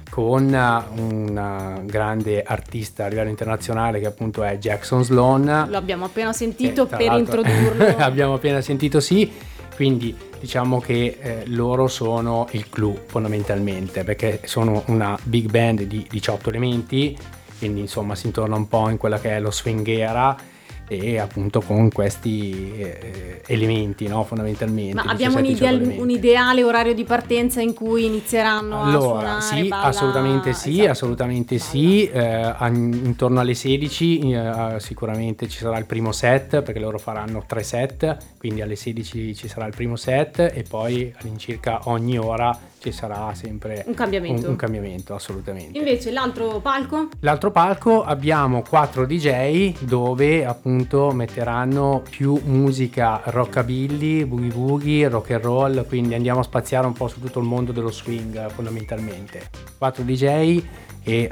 con 0.08 0.52
eh, 0.52 1.00
un 1.00 1.82
grande 1.84 2.42
artista 2.42 3.04
a 3.04 3.08
livello 3.08 3.28
internazionale 3.28 4.00
che 4.00 4.06
appunto 4.06 4.42
è 4.42 4.56
Jackson 4.56 5.04
Sloan. 5.04 5.66
Lo 5.68 5.76
abbiamo 5.76 6.06
appena 6.06 6.32
sentito 6.32 6.86
per 6.86 7.12
introdurlo. 7.12 7.84
abbiamo 7.98 8.34
appena 8.34 8.62
sentito 8.62 8.98
sì, 9.00 9.30
quindi 9.76 10.16
diciamo 10.40 10.80
che 10.80 11.18
eh, 11.20 11.42
loro 11.48 11.86
sono 11.86 12.48
il 12.52 12.70
clou 12.70 12.98
fondamentalmente, 13.06 14.04
perché 14.04 14.40
sono 14.44 14.84
una 14.86 15.18
big 15.22 15.50
band 15.50 15.82
di 15.82 16.06
18 16.08 16.48
elementi, 16.48 17.14
quindi 17.58 17.80
insomma 17.80 18.14
si 18.14 18.26
intorna 18.26 18.56
un 18.56 18.68
po' 18.68 18.88
in 18.88 18.96
quella 18.96 19.20
che 19.20 19.36
è 19.36 19.40
lo 19.40 19.50
swing 19.50 19.86
era 19.88 20.56
e 20.88 21.18
appunto 21.18 21.60
con 21.60 21.90
questi 21.92 22.72
eh, 22.76 23.42
elementi 23.46 24.06
no, 24.08 24.24
fondamentalmente. 24.24 24.94
Ma 24.94 25.12
17, 25.12 25.24
abbiamo 25.24 25.36
un, 25.36 25.52
18 25.52 25.74
ideal- 25.74 25.98
un 26.00 26.10
ideale 26.10 26.64
orario 26.64 26.94
di 26.94 27.04
partenza 27.04 27.60
in 27.60 27.74
cui 27.74 28.06
inizieranno 28.06 28.82
a 28.82 28.84
Allora, 28.86 29.40
suonare, 29.40 29.62
sì, 29.62 29.68
balla- 29.68 29.82
assolutamente 29.84 30.52
sì, 30.54 30.72
esatto. 30.72 30.90
assolutamente 30.90 31.58
sì. 31.58 32.08
eh, 32.08 32.54
intorno 32.70 33.40
alle 33.40 33.54
16 33.54 34.18
eh, 34.30 34.76
sicuramente 34.78 35.48
ci 35.48 35.58
sarà 35.58 35.78
il 35.78 35.84
primo 35.84 36.12
set 36.12 36.62
perché 36.62 36.80
loro 36.80 36.98
faranno 36.98 37.44
tre 37.46 37.62
set, 37.62 38.16
quindi 38.38 38.62
alle 38.62 38.76
16 38.76 39.34
ci 39.34 39.48
sarà 39.48 39.66
il 39.66 39.74
primo 39.74 39.96
set 39.96 40.38
e 40.38 40.64
poi 40.68 41.12
all'incirca 41.20 41.80
ogni 41.84 42.18
ora 42.18 42.56
ci 42.78 42.92
sarà 42.92 43.32
sempre 43.34 43.84
Un 43.86 43.94
cambiamento. 43.94 44.44
un, 44.44 44.50
un 44.50 44.56
cambiamento, 44.56 45.14
assolutamente. 45.14 45.76
Invece 45.78 46.10
l'altro 46.10 46.60
palco? 46.60 47.08
L'altro 47.20 47.50
palco 47.50 48.04
abbiamo 48.04 48.62
quattro 48.62 49.06
DJ 49.06 49.74
dove 49.80 50.44
appunto 50.44 51.10
metteranno 51.12 52.02
più 52.08 52.40
musica 52.44 53.20
rockabilly, 53.24 54.24
boogie 54.24 54.54
boogie, 54.54 55.08
rock 55.08 55.30
and 55.32 55.42
roll, 55.42 55.86
quindi 55.86 56.14
andiamo 56.14 56.40
a 56.40 56.44
spaziare 56.44 56.86
un 56.86 56.92
po' 56.92 57.08
su 57.08 57.20
tutto 57.20 57.38
il 57.40 57.46
mondo 57.46 57.72
dello 57.72 57.90
swing 57.90 58.48
fondamentalmente. 58.50 59.50
Quattro 59.76 60.02
DJ 60.02 60.62
e 61.02 61.22
eh, 61.22 61.30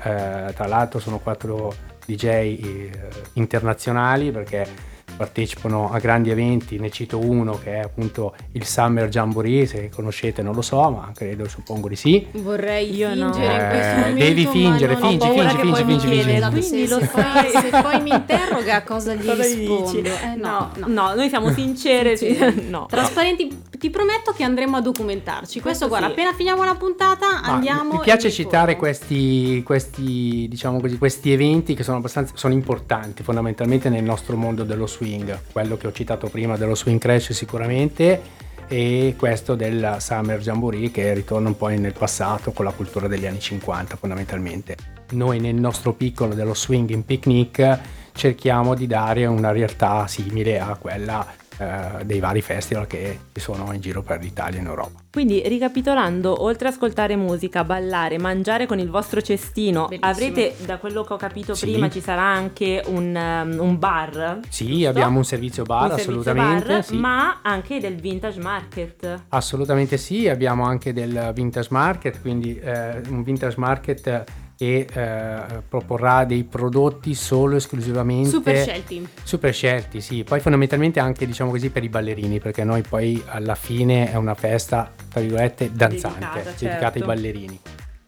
tra 0.55 0.67
l'altro 0.67 0.99
sono 0.99 1.19
quattro 1.19 1.75
DJ 2.07 2.25
eh, 2.25 2.91
internazionali 3.35 4.31
perché 4.31 4.95
partecipano 5.17 5.91
a 5.91 5.99
grandi 5.99 6.31
eventi, 6.31 6.79
ne 6.79 6.91
cito 6.91 7.19
uno 7.19 7.59
che 7.63 7.75
è 7.75 7.79
appunto 7.81 8.35
il 8.53 8.65
Summer 8.65 9.09
Jamboree, 9.09 9.67
se 9.67 9.89
conoscete 9.89 10.43
non 10.43 10.55
lo 10.55 10.63
so, 10.63 10.91
ma 10.91 11.11
credo, 11.15 11.49
suppongo 11.49 11.89
di 11.89 11.97
sì. 11.97 12.27
Vorrei 12.33 12.95
Io 12.95 13.15
no. 13.15 13.33
fingere 13.33 13.63
in 13.63 13.69
questo 13.69 13.87
Eh, 13.87 13.97
momento, 13.99 14.25
devi 14.25 14.47
fingere, 14.47 14.97
fingi, 14.97 15.29
fingi, 15.29 15.57
fingi, 15.57 15.85
fingi, 15.85 16.07
fingi. 16.07 16.23
se- 16.23 16.41
Quindi 16.49 16.87
se, 16.87 16.95
lo 16.95 17.01
se 17.01 17.07
poi, 17.07 17.23
fai. 17.23 17.51
se 17.51 17.81
poi 17.83 18.01
mi 18.03 18.11
interroga 18.11 18.83
cosa 18.83 19.15
gli 19.15 19.25
Cosa 19.27 19.43
rispondo? 19.45 20.09
Eh, 20.09 20.35
no, 20.37 20.71
no, 20.77 20.87
no, 20.87 21.15
noi 21.15 21.29
siamo 21.29 21.51
sincere, 21.55 22.17
sì, 22.17 22.27
Sincere. 22.27 22.55
no. 22.69 22.87
Trasparenti, 22.89 23.63
ti 23.87 23.91
prometto 23.91 24.33
che 24.33 24.43
andremo 24.43 24.77
a 24.77 24.81
documentarci. 24.81 25.61
Questo, 25.61 25.87
Questo 25.87 25.89
guarda, 25.89 26.07
sì. 26.07 26.13
appena 26.13 26.33
finiamo 26.33 26.65
la 26.65 26.75
puntata 26.75 27.41
Ma 27.41 27.55
andiamo. 27.55 27.93
Mi 27.93 28.01
piace 28.01 28.33
citare 28.33 28.77
questi, 28.77 29.63
questi, 29.65 30.47
diciamo 30.49 30.81
così, 30.81 30.99
questi 30.99 31.31
eventi 31.31 31.75
che 31.75 31.85
sono 31.85 31.99
abbastanza 31.99 32.33
sono 32.37 32.53
importanti 32.53 33.23
fondamentalmente 33.23 33.89
nel 33.89 34.03
nostro 34.03 34.37
mondo 34.37 34.65
dello 34.65 34.89
swing. 34.89 35.39
Quello 35.53 35.77
che 35.77 35.87
ho 35.87 35.93
citato 35.93 36.29
prima 36.29 36.57
dello 36.57 36.75
swing 36.75 36.99
crash 36.99 37.31
sicuramente 37.33 38.45
e 38.67 39.15
questo 39.17 39.55
del 39.55 39.99
Summer 40.01 40.41
Jamboree 40.41 40.91
che 40.91 41.15
ritorna 41.15 41.47
un 41.47 41.57
po' 41.57 41.69
nel 41.69 41.95
passato 41.97 42.51
con 42.51 42.65
la 42.65 42.73
cultura 42.73 43.07
degli 43.07 43.27
anni 43.27 43.39
50 43.39 43.95
fondamentalmente. 43.95 44.77
Noi 45.11 45.39
nel 45.39 45.55
nostro 45.55 45.93
piccolo 45.93 46.35
dello 46.35 46.55
swinging 46.55 47.05
picnic 47.05 47.79
cerchiamo 48.13 48.75
di 48.75 48.89
dare 48.89 49.27
una 49.27 49.53
realtà 49.53 50.09
simile 50.09 50.59
a 50.59 50.75
quella 50.75 51.25
eh, 51.59 52.05
dei 52.05 52.21
vari 52.21 52.43
festival 52.43 52.87
che 52.87 53.19
ci 53.33 53.41
sono 53.41 53.73
in 53.73 53.81
giro 53.81 54.03
per 54.03 54.21
l'Italia 54.21 54.59
e 54.59 54.61
in 54.63 54.67
Europa. 54.67 55.01
Quindi, 55.11 55.43
ricapitolando, 55.47 56.43
oltre 56.43 56.69
a 56.69 56.71
ascoltare 56.71 57.17
musica, 57.17 57.65
ballare, 57.65 58.19
mangiare 58.19 58.67
con 58.67 58.79
il 58.79 58.91
vostro 58.91 59.23
cestino, 59.23 59.87
Bellissimo. 59.87 60.11
avrete, 60.11 60.55
da 60.67 60.77
quello 60.79 61.05
che 61.05 61.13
ho 61.15 61.17
capito 61.17 61.55
Sì. 61.55 61.71
prima, 61.71 61.89
ci 61.89 62.01
sarà 62.01 62.23
anche 62.23 62.83
un, 62.87 63.15
um, 63.17 63.59
un 63.59 63.79
bar. 63.79 64.41
Sì, 64.49 64.67
giusto? 64.69 64.89
abbiamo 64.89 65.17
un 65.19 65.25
servizio 65.25 65.65
bar 65.65 65.91
Un 65.93 65.99
servizio 65.99 66.13
assolutamente, 66.21 66.73
bar, 66.73 66.85
sì. 66.85 66.97
ma 66.97 67.41
anche 67.43 67.81
del 67.81 67.97
vintage 67.97 68.41
market. 68.41 69.23
Assolutamente 69.31 69.97
sì, 69.97 70.29
abbiamo 70.29 70.65
anche 70.65 70.93
del 70.93 71.33
vintage 71.35 71.69
market, 71.71 72.21
quindi 72.21 72.59
eh, 72.59 73.01
un 73.09 73.23
vintage 73.23 73.55
market 73.59 74.25
che 74.57 74.87
eh, 74.91 75.63
proporrà 75.69 76.25
dei 76.25 76.45
prodotti 76.45 77.15
solo 77.15 77.57
esclusivamente 77.57 78.31
Super 78.31 78.57
scelti. 78.63 79.09
super 79.23 79.53
scelti, 79.53 80.01
sì. 80.01 80.25
Poi 80.25 80.41
fondamentalmente 80.41 80.99
anche 80.99 81.27
diciamo 81.27 81.51
così 81.51 81.69
per 81.71 81.85
i 81.85 81.89
ballerini, 81.89 82.41
perché 82.41 82.65
noi 82.65 82.83
poi 82.83 83.23
alla 83.27 83.55
fine 83.55 84.11
è 84.11 84.17
una 84.17 84.35
festa 84.35 84.91
tra 85.11 85.21
virgolette 85.21 85.71
danzante, 85.73 86.19
Dedicata, 86.19 86.51
dedicata 86.59 86.87
ai 86.87 86.93
certo. 86.93 87.07
ballerini. 87.07 87.61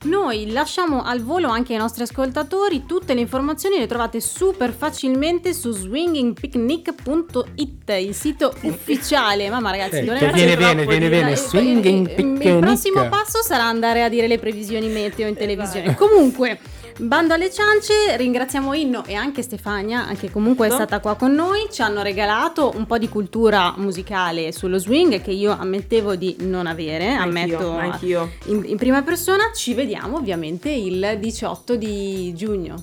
Noi 0.05 0.53
lasciamo 0.53 1.03
al 1.03 1.23
volo 1.23 1.49
anche 1.49 1.73
ai 1.73 1.79
nostri 1.81 2.05
ascoltatori, 2.05 2.87
tutte 2.87 3.15
le 3.15 3.21
informazioni 3.21 3.81
le 3.81 3.89
trovate 3.89 4.21
super 4.21 4.73
facilmente 4.73 5.53
su 5.53 5.73
swingingpicnic.it, 5.73 7.91
il 7.99 8.15
sito 8.15 8.55
ufficiale. 8.63 9.51
Mamma 9.51 9.73
ragazzi, 9.73 9.97
Eh, 9.97 10.05
dovremmo 10.05 10.27
che 10.29 10.33
viene 10.33 10.57
bene, 10.57 10.87
viene 10.87 11.09
di- 11.09 11.17
bene, 11.17 11.33
eh, 11.33 11.37
swinging 11.37 12.07
eh, 12.07 12.13
eh, 12.13 12.15
picnic. 12.15 12.45
Il 12.45 12.59
prossimo 12.61 13.09
passo 13.09 13.43
sarà 13.43 13.65
andare 13.65 14.05
a 14.05 14.09
dire 14.09 14.29
le 14.29 14.39
previsioni 14.39 14.87
meteo 14.87 15.27
in 15.27 15.35
televisione. 15.35 15.97
Comunque, 15.97 16.61
bando 16.99 17.35
alle 17.35 17.51
ciance, 17.51 18.17
ringraziamo 18.17 18.75
Inno 18.75 19.05
e 19.05 19.15
anche 19.15 19.43
Stefania, 19.43 20.07
che 20.19 20.31
comunque 20.31 20.69
è 20.69 20.71
stata 20.71 21.01
qua 21.01 21.15
con 21.15 21.33
noi, 21.33 21.69
ci 21.71 21.83
hanno 21.83 22.03
regalato 22.03 22.73
un 22.75 22.87
po' 22.87 22.99
di 22.99 23.09
cultura 23.09 23.75
musicale 23.77 24.53
sullo 24.53 24.79
swing 24.79 25.21
che 25.23 25.31
io 25.31 25.53
ammettevo 25.53 26.17
di 26.17 26.37
non 26.41 26.67
avere, 26.67 27.15
ammetto 27.15 27.71
Anch'io, 27.71 28.21
anch'io. 28.21 28.31
in, 28.47 28.65
in 28.67 28.77
prima 28.77 29.03
persona. 29.03 29.51
Ci 29.55 29.75
vediamo 29.75 30.17
ovviamente 30.17 30.71
il 30.71 31.17
18 31.21 31.77
di 31.77 32.33
giugno. 32.35 32.83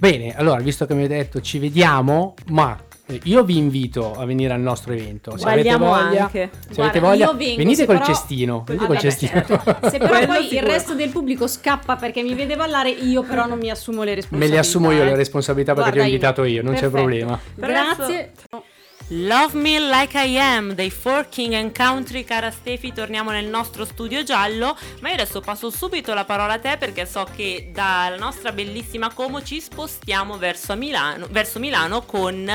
Bene, 0.00 0.34
allora, 0.36 0.60
visto 0.60 0.86
che 0.86 0.94
mi 0.94 1.02
hai 1.02 1.08
detto 1.08 1.40
ci 1.40 1.58
vediamo, 1.58 2.34
ma 2.48 2.78
io 3.24 3.42
vi 3.44 3.56
invito 3.56 4.14
a 4.14 4.24
venire 4.24 4.52
al 4.52 4.60
nostro 4.60 4.92
evento. 4.92 5.36
Se 5.36 5.44
avete 5.46 5.68
Balliamo 5.70 5.86
voglia, 5.86 6.22
anche. 6.24 6.50
se 6.52 6.74
Guarda, 6.74 6.82
avete 6.82 7.00
voglia 7.00 7.32
vengo, 7.32 7.56
venite 7.56 7.86
col 7.86 7.98
però- 7.98 8.06
cestino, 8.06 8.64
venite 8.66 8.86
col 8.86 8.98
cestino. 8.98 9.32
certo. 9.46 9.88
Se 9.88 9.98
però 9.98 10.26
poi 10.26 10.42
il 10.44 10.48
sicuro. 10.48 10.66
resto 10.70 10.94
del 10.94 11.08
pubblico 11.10 11.46
scappa 11.46 11.96
perché 11.96 12.22
mi 12.22 12.34
vede 12.34 12.56
ballare, 12.56 12.90
io 12.90 13.22
però 13.22 13.46
non 13.46 13.58
mi 13.58 13.70
assumo 13.70 14.02
le 14.02 14.10
Me 14.10 14.14
responsabilità. 14.16 14.54
le 14.54 14.60
assumo 14.60 14.90
io 14.92 15.02
eh. 15.02 15.04
le 15.06 15.16
responsabilità 15.16 15.74
perché 15.74 15.90
ti 15.90 15.96
ho 15.96 16.00
Guarda, 16.02 16.14
invitato 16.14 16.44
io, 16.44 16.62
non 16.62 16.74
c'è 16.74 16.80
Perfetto. 16.80 17.02
problema. 17.02 17.40
Grazie. 17.54 18.32
Love 19.12 19.56
Me 19.58 19.78
Like 19.80 20.18
I 20.18 20.38
Am 20.38 20.74
dei 20.74 20.90
For 20.90 21.30
King 21.30 21.54
and 21.54 21.74
Country, 21.74 22.24
cara 22.24 22.50
Stefi, 22.50 22.92
torniamo 22.92 23.30
nel 23.30 23.46
nostro 23.46 23.86
studio 23.86 24.22
giallo, 24.22 24.76
ma 25.00 25.08
io 25.08 25.14
adesso 25.14 25.40
passo 25.40 25.70
subito 25.70 26.12
la 26.12 26.26
parola 26.26 26.54
a 26.54 26.58
te 26.58 26.76
perché 26.78 27.06
so 27.06 27.26
che 27.34 27.70
dalla 27.72 28.16
nostra 28.16 28.52
bellissima 28.52 29.10
Como 29.14 29.42
ci 29.42 29.60
spostiamo 29.62 30.36
verso, 30.36 30.76
Milano, 30.76 31.26
verso 31.30 31.58
Milano 31.58 32.02
con 32.02 32.50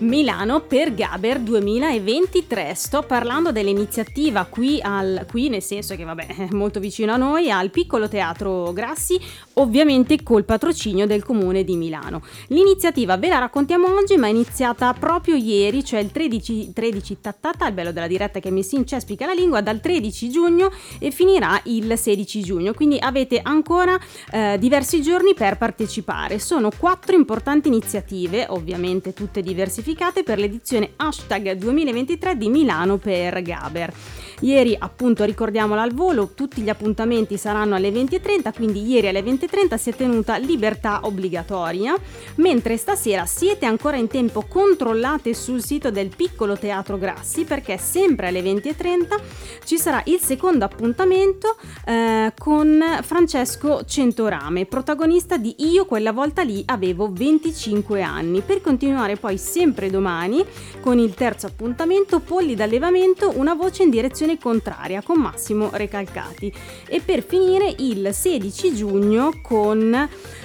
Milano 0.00 0.60
per 0.60 0.94
Gaber 0.94 1.40
2023. 1.40 2.72
Sto 2.76 3.02
parlando 3.02 3.50
dell'iniziativa 3.50 4.44
qui, 4.44 4.78
al, 4.80 5.26
qui 5.28 5.48
nel 5.48 5.62
senso 5.62 5.96
che 5.96 6.04
vabbè 6.04 6.26
è 6.26 6.48
molto 6.54 6.78
vicino 6.78 7.12
a 7.12 7.16
noi, 7.16 7.50
al 7.50 7.70
piccolo 7.70 8.08
teatro 8.08 8.72
Grassi, 8.72 9.18
ovviamente 9.54 10.22
col 10.22 10.44
patrocinio 10.44 11.04
del 11.06 11.24
comune 11.24 11.64
di 11.64 11.74
Milano. 11.74 12.22
L'iniziativa 12.48 13.16
ve 13.16 13.28
la 13.28 13.38
raccontiamo 13.38 13.92
oggi, 13.92 14.16
ma 14.16 14.28
è 14.28 14.30
iniziata 14.30 14.92
proprio 14.92 15.34
ieri, 15.34 15.84
cioè 15.84 15.98
il 15.98 16.12
13, 16.12 16.72
13 16.72 17.20
tattata, 17.20 17.66
il 17.66 17.74
bello 17.74 17.90
della 17.90 18.06
diretta 18.06 18.38
che 18.38 18.52
mi 18.52 18.62
si 18.62 18.76
incespica 18.76 19.26
la 19.26 19.32
lingua, 19.32 19.60
dal 19.62 19.80
13 19.80 20.30
giugno 20.30 20.70
e 21.00 21.10
finirà 21.10 21.60
il 21.64 21.98
16 21.98 22.40
giugno, 22.42 22.72
quindi 22.72 22.98
avete 23.00 23.40
ancora 23.42 23.98
eh, 24.30 24.58
diversi 24.60 25.02
giorni 25.02 25.34
per 25.34 25.58
partecipare. 25.58 26.38
Sono 26.38 26.70
quattro 26.76 27.16
importanti 27.16 27.66
iniziative, 27.66 28.46
ovviamente 28.48 29.12
tutte 29.12 29.42
diversificate, 29.42 29.86
per 30.24 30.38
l'edizione 30.38 30.92
hashtag 30.96 31.52
2023 31.52 32.36
di 32.36 32.48
Milano 32.48 32.98
per 32.98 33.40
Gaber. 33.42 33.92
Ieri 34.40 34.76
appunto 34.78 35.24
ricordiamola 35.24 35.82
al 35.82 35.92
volo, 35.92 36.30
tutti 36.34 36.62
gli 36.62 36.68
appuntamenti 36.68 37.36
saranno 37.36 37.74
alle 37.74 37.90
20.30, 37.90 38.54
quindi 38.54 38.86
ieri 38.86 39.08
alle 39.08 39.22
20.30 39.22 39.74
si 39.76 39.90
è 39.90 39.96
tenuta 39.96 40.36
libertà 40.36 41.00
obbligatoria, 41.02 41.96
mentre 42.36 42.76
stasera 42.76 43.26
siete 43.26 43.66
ancora 43.66 43.96
in 43.96 44.06
tempo, 44.06 44.44
controllate 44.48 45.34
sul 45.34 45.62
sito 45.62 45.90
del 45.90 46.14
piccolo 46.14 46.56
teatro 46.56 46.98
Grassi 46.98 47.44
perché 47.44 47.78
sempre 47.78 48.28
alle 48.28 48.42
20.30 48.42 49.20
ci 49.64 49.76
sarà 49.76 50.02
il 50.04 50.20
secondo 50.20 50.64
appuntamento 50.64 51.56
eh, 51.84 52.32
con 52.38 52.80
Francesco 53.02 53.84
Centorame, 53.84 54.66
protagonista 54.66 55.36
di 55.36 55.54
Io 55.58 55.84
quella 55.84 56.12
volta 56.12 56.42
lì 56.42 56.62
avevo 56.66 57.10
25 57.10 58.02
anni, 58.02 58.40
per 58.42 58.60
continuare 58.60 59.16
poi 59.16 59.36
sempre 59.36 59.77
domani. 59.86 60.44
Con 60.80 60.98
il 60.98 61.14
terzo 61.14 61.46
appuntamento 61.46 62.18
Polli 62.18 62.56
d'allevamento, 62.56 63.32
una 63.36 63.54
voce 63.54 63.84
in 63.84 63.90
direzione 63.90 64.36
contraria 64.36 65.00
con 65.02 65.20
Massimo 65.20 65.70
Recalcati. 65.72 66.52
E 66.88 67.00
per 67.00 67.22
finire 67.22 67.72
il 67.78 68.12
16 68.12 68.74
giugno 68.74 69.38
con 69.40 69.94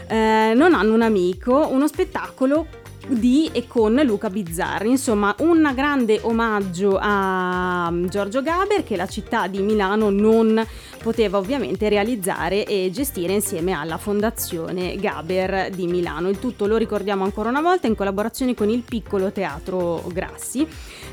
eh, 0.08 0.54
Non 0.56 0.75
hanno 0.75 0.94
un 0.94 1.02
amico, 1.02 1.68
uno 1.72 1.88
spettacolo 1.88 2.82
di 3.08 3.50
e 3.52 3.68
con 3.68 4.00
Luca 4.04 4.30
Bizzarri. 4.30 4.90
Insomma, 4.90 5.36
un 5.40 5.72
grande 5.74 6.20
omaggio 6.22 6.98
a 7.00 7.92
Giorgio 8.06 8.42
Gaber 8.42 8.84
che 8.84 8.96
la 8.96 9.08
città 9.08 9.48
di 9.48 9.60
Milano 9.60 10.10
non 10.10 10.66
poteva 11.02 11.38
ovviamente 11.38 11.90
realizzare 11.90 12.66
e 12.66 12.90
gestire 12.92 13.34
insieme 13.34 13.74
alla 13.74 13.98
Fondazione 13.98 14.96
Gaber 14.96 15.70
di 15.70 15.88
Milano. 15.88 16.30
Il 16.30 16.40
tutto 16.40 16.66
lo 16.66 16.78
ricordiamo 16.78 17.24
ancora 17.24 17.50
una 17.50 17.62
volta 17.62 17.88
in 17.88 17.96
collaborazione 17.96 18.54
con 18.54 18.70
il 18.70 18.82
piccolo 18.82 19.32
teatro 19.32 20.04
Grassi. 20.08 20.66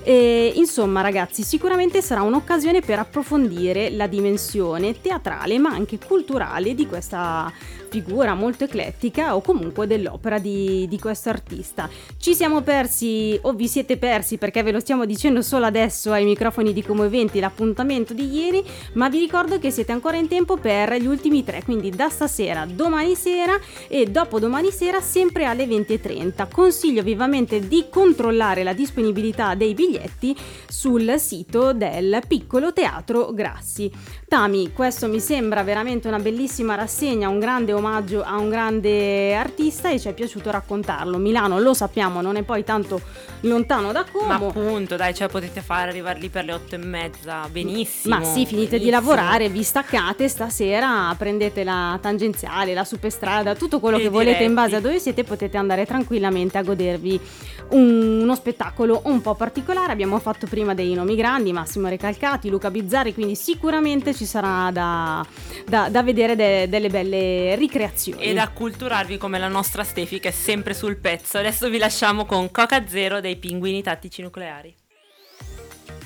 E, 0.02 0.52
insomma, 0.54 1.00
ragazzi, 1.02 1.42
sicuramente 1.42 2.00
sarà 2.00 2.22
un'occasione 2.22 2.80
per 2.80 2.98
approfondire 3.00 3.90
la 3.90 4.06
dimensione 4.06 5.00
teatrale 5.00 5.58
ma 5.58 5.70
anche 5.70 5.98
culturale 5.98 6.74
di 6.74 6.86
questa 6.86 7.52
figura 7.90 8.34
molto 8.34 8.64
eclettica 8.64 9.34
o 9.34 9.40
comunque 9.40 9.88
dell'opera 9.88 10.38
di, 10.38 10.86
di 10.88 10.98
questo 10.98 11.28
artista. 11.28 11.90
Ci 12.16 12.34
siamo 12.34 12.62
persi 12.62 13.36
o 13.42 13.52
vi 13.52 13.66
siete 13.66 13.96
persi 13.96 14.38
perché 14.38 14.62
ve 14.62 14.70
lo 14.70 14.78
stiamo 14.78 15.04
dicendo 15.04 15.42
solo 15.42 15.66
adesso 15.66 16.12
ai 16.12 16.24
microfoni 16.24 16.72
di 16.72 16.84
Como 16.84 17.02
Eventi 17.04 17.40
l'appuntamento 17.40 18.14
di 18.14 18.32
ieri, 18.32 18.64
ma 18.92 19.08
vi 19.08 19.18
ricordo 19.18 19.58
che 19.58 19.72
siete 19.72 19.90
ancora 19.90 20.16
in 20.16 20.28
tempo 20.28 20.56
per 20.56 20.94
gli 20.94 21.06
ultimi 21.06 21.42
tre, 21.42 21.62
quindi 21.64 21.90
da 21.90 22.08
stasera, 22.08 22.64
domani 22.64 23.16
sera 23.16 23.58
e 23.88 24.06
dopo 24.06 24.38
domani 24.38 24.70
sera 24.70 25.00
sempre 25.00 25.44
alle 25.44 25.66
20.30. 25.66 26.48
Consiglio 26.50 27.02
vivamente 27.02 27.66
di 27.66 27.86
controllare 27.90 28.62
la 28.62 28.72
disponibilità 28.72 29.56
dei 29.56 29.74
biglietti 29.74 30.36
sul 30.68 31.16
sito 31.18 31.72
del 31.72 32.22
piccolo 32.28 32.72
teatro 32.72 33.32
Grassi. 33.32 33.90
Tami, 34.28 34.72
questo 34.72 35.08
mi 35.08 35.18
sembra 35.18 35.64
veramente 35.64 36.06
una 36.06 36.20
bellissima 36.20 36.76
rassegna, 36.76 37.28
un 37.28 37.40
grande 37.40 37.72
omaggio 37.72 37.79
a 37.88 38.36
un 38.36 38.48
grande 38.48 39.34
artista 39.34 39.90
e 39.90 39.98
ci 39.98 40.08
è 40.08 40.12
piaciuto 40.12 40.50
raccontarlo. 40.50 41.16
Milano, 41.18 41.58
lo 41.58 41.74
sappiamo, 41.74 42.20
non 42.20 42.36
è 42.36 42.42
poi 42.42 42.62
tanto 42.64 43.00
lontano 43.42 43.92
da 43.92 44.04
Como. 44.10 44.26
Ma 44.26 44.34
appunto, 44.34 44.96
dai, 44.96 45.14
cioè 45.14 45.28
potete 45.28 45.60
fare 45.60 45.88
arrivare 45.90 46.18
lì 46.20 46.28
per 46.28 46.44
le 46.44 46.52
otto 46.52 46.74
e 46.74 46.78
mezza, 46.78 47.48
benissimo. 47.50 48.16
Ma 48.16 48.22
sì, 48.24 48.44
finite 48.46 48.78
benissimo. 48.78 48.84
di 48.84 48.90
lavorare, 48.90 49.48
vi 49.48 49.62
staccate 49.62 50.28
stasera, 50.28 51.14
prendete 51.16 51.64
la 51.64 51.98
tangenziale, 52.00 52.74
la 52.74 52.84
superstrada, 52.84 53.54
tutto 53.54 53.80
quello 53.80 53.96
E 53.96 54.02
che 54.02 54.08
volete 54.08 54.44
in 54.44 54.54
base 54.54 54.68
diretti. 54.68 54.86
a 54.86 54.88
dove 54.88 55.00
siete, 55.00 55.24
potete 55.24 55.56
andare 55.56 55.86
tranquillamente 55.86 56.58
a 56.58 56.62
godervi 56.62 57.20
un- 57.70 58.20
uno 58.22 58.34
spettacolo 58.34 59.02
un 59.04 59.20
po' 59.20 59.34
particolare. 59.34 59.92
Abbiamo 59.92 60.18
fatto 60.18 60.46
prima 60.46 60.74
dei 60.74 60.92
nomi 60.94 61.14
grandi, 61.16 61.52
Massimo 61.52 61.88
Recalcati, 61.88 62.48
Luca 62.50 62.70
Bizzarri, 62.70 63.14
quindi 63.14 63.34
sicuramente 63.36 64.14
ci 64.14 64.24
sarà 64.26 64.70
da, 64.72 65.24
da- 65.66 65.88
da 65.88 66.02
vedere 66.02 66.36
de- 66.36 66.68
delle 66.68 66.88
belle 66.88 67.54
ricreazioni. 67.70 68.24
Ed 68.24 68.36
acculturarvi 68.36 69.16
come 69.16 69.38
la 69.38 69.48
nostra 69.48 69.84
Stefi 69.84 70.18
che 70.18 70.28
è 70.28 70.32
sempre 70.32 70.74
sul 70.74 70.96
pezzo. 70.96 71.38
Adesso 71.38 71.70
vi 71.70 71.78
lasciamo 71.78 72.26
con 72.26 72.50
Coca 72.50 72.86
Zero 72.86 73.20
dei 73.20 73.36
pinguini 73.36 73.82
tattici 73.82 74.20
nucleari. 74.20 74.79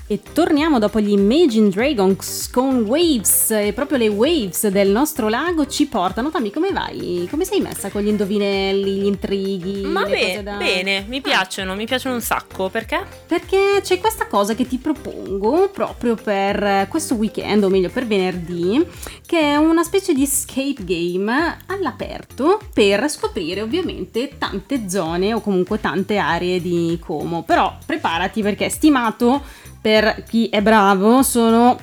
E 0.06 0.20
torniamo 0.34 0.78
dopo 0.78 1.00
gli 1.00 1.12
Imagine 1.12 1.70
Dragons 1.70 2.50
con 2.50 2.82
Waves 2.82 3.50
e 3.52 3.72
proprio 3.72 3.96
le 3.96 4.08
waves 4.08 4.66
del 4.68 4.90
nostro 4.90 5.30
lago 5.30 5.66
ci 5.66 5.86
portano. 5.86 6.30
Tammy, 6.30 6.50
come 6.50 6.72
vai? 6.72 7.26
Come 7.30 7.46
sei 7.46 7.62
messa 7.62 7.88
con 7.88 8.02
gli 8.02 8.08
indovinelli, 8.08 9.00
gli 9.00 9.06
intrighi? 9.06 9.80
Ma 9.86 10.04
le 10.04 10.10
be- 10.10 10.20
cose 10.20 10.42
da- 10.42 10.56
bene, 10.58 11.06
mi 11.08 11.16
Ah, 11.16 11.20
piacciono, 11.22 11.74
mi 11.74 11.86
piacciono 11.86 12.16
un 12.16 12.20
sacco. 12.20 12.68
Perché? 12.68 13.00
Perché 13.26 13.80
c'è 13.82 13.98
questa 13.98 14.26
cosa 14.26 14.54
che 14.54 14.66
ti 14.68 14.76
propongo 14.76 15.70
proprio 15.72 16.16
per 16.16 16.86
questo 16.90 17.14
weekend, 17.14 17.64
o 17.64 17.70
meglio 17.70 17.88
per 17.88 18.06
venerdì, 18.06 18.86
che 19.24 19.40
è 19.40 19.56
una 19.56 19.84
specie 19.84 20.12
di 20.12 20.24
escape 20.24 20.84
game 20.84 21.56
all'aperto 21.68 22.60
per 22.74 23.08
scoprire 23.08 23.62
ovviamente 23.62 24.32
tante 24.36 24.86
zone 24.86 25.32
o 25.32 25.40
comunque 25.40 25.80
tante 25.80 26.18
aree 26.18 26.60
di 26.60 26.98
Como. 27.00 27.42
Però 27.42 27.74
preparati 27.86 28.42
perché 28.42 28.66
è 28.66 28.68
stimato 28.68 29.72
per 29.84 30.24
chi 30.26 30.48
è 30.48 30.62
bravo 30.62 31.22
sono 31.22 31.76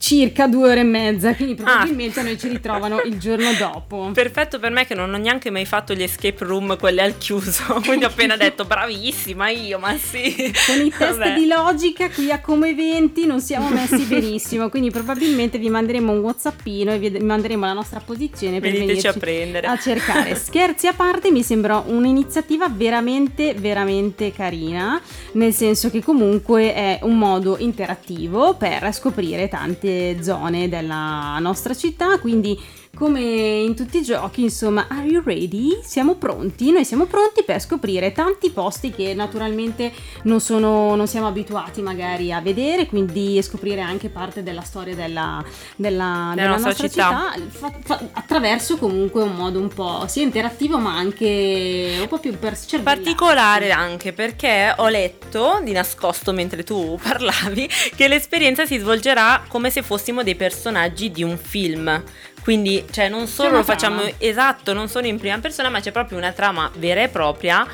circa 0.00 0.46
due 0.46 0.70
ore 0.70 0.80
e 0.80 0.84
mezza, 0.84 1.34
quindi 1.34 1.54
probabilmente 1.54 2.22
noi 2.22 2.38
ci 2.38 2.48
ritrovano 2.48 3.02
il 3.02 3.18
giorno 3.18 3.52
dopo. 3.52 4.10
Perfetto 4.14 4.58
per 4.58 4.70
me 4.70 4.86
che 4.86 4.94
non 4.94 5.12
ho 5.12 5.18
neanche 5.18 5.50
mai 5.50 5.66
fatto 5.66 5.92
gli 5.92 6.02
escape 6.02 6.42
room, 6.42 6.78
quelle 6.78 7.02
al 7.02 7.18
chiuso. 7.18 7.80
Quindi 7.84 8.06
ho 8.06 8.08
appena 8.08 8.36
detto 8.36 8.64
bravissima 8.64 9.50
io, 9.50 9.78
ma 9.78 9.94
sì. 9.98 10.52
Con 10.66 10.86
i 10.86 10.90
test 10.90 11.18
Vabbè. 11.18 11.34
di 11.34 11.46
logica 11.46 12.08
qui 12.08 12.32
a 12.32 12.40
Come 12.40 12.70
Eventi 12.70 13.26
non 13.26 13.42
siamo 13.42 13.68
messi 13.68 14.04
benissimo, 14.08 14.70
quindi 14.70 14.90
probabilmente 14.90 15.58
vi 15.58 15.68
manderemo 15.68 16.10
un 16.10 16.20
whatsappino 16.20 16.92
e 16.92 16.98
vi 16.98 17.18
manderemo 17.20 17.66
la 17.66 17.74
nostra 17.74 18.00
posizione 18.00 18.58
per 18.58 18.72
Veniteci 18.72 19.06
a 19.06 19.12
prendere. 19.12 19.66
a 19.66 19.76
cercare. 19.76 20.34
Scherzi 20.40 20.86
a 20.86 20.94
parte, 20.94 21.30
mi 21.30 21.42
sembra 21.42 21.82
un'iniziativa 21.84 22.68
veramente, 22.70 23.52
veramente 23.52 24.32
carina, 24.32 24.98
nel 25.32 25.52
senso 25.52 25.90
che 25.90 26.02
comunque 26.02 26.72
è 26.72 27.00
un 27.02 27.18
modo 27.18 27.58
interattivo 27.58 28.54
per 28.54 28.88
scoprire 28.94 29.48
tante 29.48 29.89
zone 30.20 30.68
della 30.68 31.38
nostra 31.40 31.74
città, 31.74 32.18
quindi 32.18 32.58
come 32.94 33.20
in 33.20 33.74
tutti 33.74 33.98
i 33.98 34.02
giochi, 34.02 34.42
insomma, 34.42 34.86
are 34.88 35.06
you 35.06 35.22
ready? 35.24 35.80
Siamo 35.82 36.16
pronti? 36.16 36.70
Noi 36.70 36.84
siamo 36.84 37.06
pronti 37.06 37.44
per 37.44 37.60
scoprire 37.60 38.12
tanti 38.12 38.50
posti 38.50 38.90
che 38.90 39.14
naturalmente 39.14 39.92
non, 40.24 40.40
sono, 40.40 40.94
non 40.96 41.06
siamo 41.06 41.26
abituati 41.26 41.80
magari 41.82 42.32
a 42.32 42.40
vedere, 42.40 42.86
quindi 42.86 43.40
scoprire 43.42 43.80
anche 43.80 44.08
parte 44.10 44.42
della 44.42 44.60
storia 44.62 44.94
della, 44.94 45.42
della- 45.76 46.32
della 46.34 46.48
nostra 46.48 46.68
nostra, 46.68 46.88
città. 46.88 47.32
città, 47.34 47.48
fa- 47.48 47.78
fa- 47.82 48.08
attraverso 48.12 48.76
comunque 48.76 49.22
un 49.22 49.34
modo 49.34 49.60
un 49.60 49.68
po' 49.68 50.04
sia 50.06 50.22
interattivo 50.22 50.78
ma 50.78 50.94
anche 50.96 51.96
un 52.00 52.08
po' 52.08 52.18
più 52.18 52.38
per. 52.38 52.58
Particolare 52.82 53.70
anche 53.70 54.12
perché 54.12 54.74
ho 54.76 54.88
letto 54.88 55.60
di 55.62 55.72
nascosto 55.72 56.32
mentre 56.32 56.64
tu 56.64 56.98
parlavi 57.02 57.68
che 57.96 58.08
l'esperienza 58.08 58.66
si 58.66 58.76
svolgerà 58.76 59.44
come 59.48 59.70
se 59.70 59.82
fossimo 59.82 60.22
dei 60.22 60.34
personaggi 60.34 61.10
di 61.10 61.22
un 61.22 61.38
film. 61.38 62.02
Quindi, 62.42 62.84
cioè, 62.90 63.08
non 63.08 63.26
solo 63.26 63.58
lo 63.58 63.62
facciamo 63.62 64.00
trama. 64.00 64.14
esatto, 64.18 64.72
non 64.72 64.88
solo 64.88 65.06
in 65.06 65.18
prima 65.18 65.38
persona, 65.38 65.68
ma 65.68 65.80
c'è 65.80 65.92
proprio 65.92 66.18
una 66.18 66.32
trama 66.32 66.70
vera 66.76 67.02
e 67.02 67.08
propria. 67.08 67.66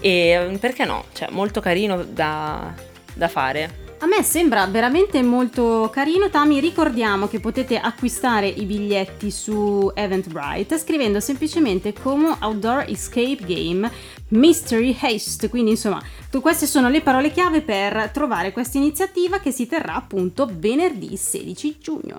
E 0.00 0.48
mm, 0.50 0.54
perché 0.56 0.84
no? 0.84 1.04
Cioè, 1.12 1.28
molto 1.30 1.60
carino 1.60 2.02
da, 2.04 2.72
da 3.14 3.28
fare. 3.28 3.82
A 3.98 4.06
me 4.06 4.22
sembra 4.22 4.66
veramente 4.66 5.22
molto 5.22 5.88
carino. 5.92 6.28
Tami, 6.28 6.60
ricordiamo 6.60 7.28
che 7.28 7.40
potete 7.40 7.78
acquistare 7.78 8.46
i 8.48 8.64
biglietti 8.64 9.30
su 9.30 9.90
Eventbrite 9.94 10.78
scrivendo 10.78 11.20
semplicemente 11.20 11.94
Como 11.94 12.36
Outdoor 12.38 12.84
Escape 12.88 13.38
Game 13.46 13.90
Mystery 14.28 14.96
Haste. 15.00 15.48
Quindi, 15.48 15.70
insomma, 15.70 16.02
queste 16.40 16.66
sono 16.66 16.88
le 16.88 17.00
parole 17.00 17.30
chiave 17.30 17.62
per 17.62 18.10
trovare 18.12 18.52
questa 18.52 18.76
iniziativa 18.76 19.38
che 19.38 19.52
si 19.52 19.66
terrà 19.66 19.94
appunto 19.94 20.50
venerdì 20.52 21.16
16 21.16 21.78
giugno. 21.78 22.18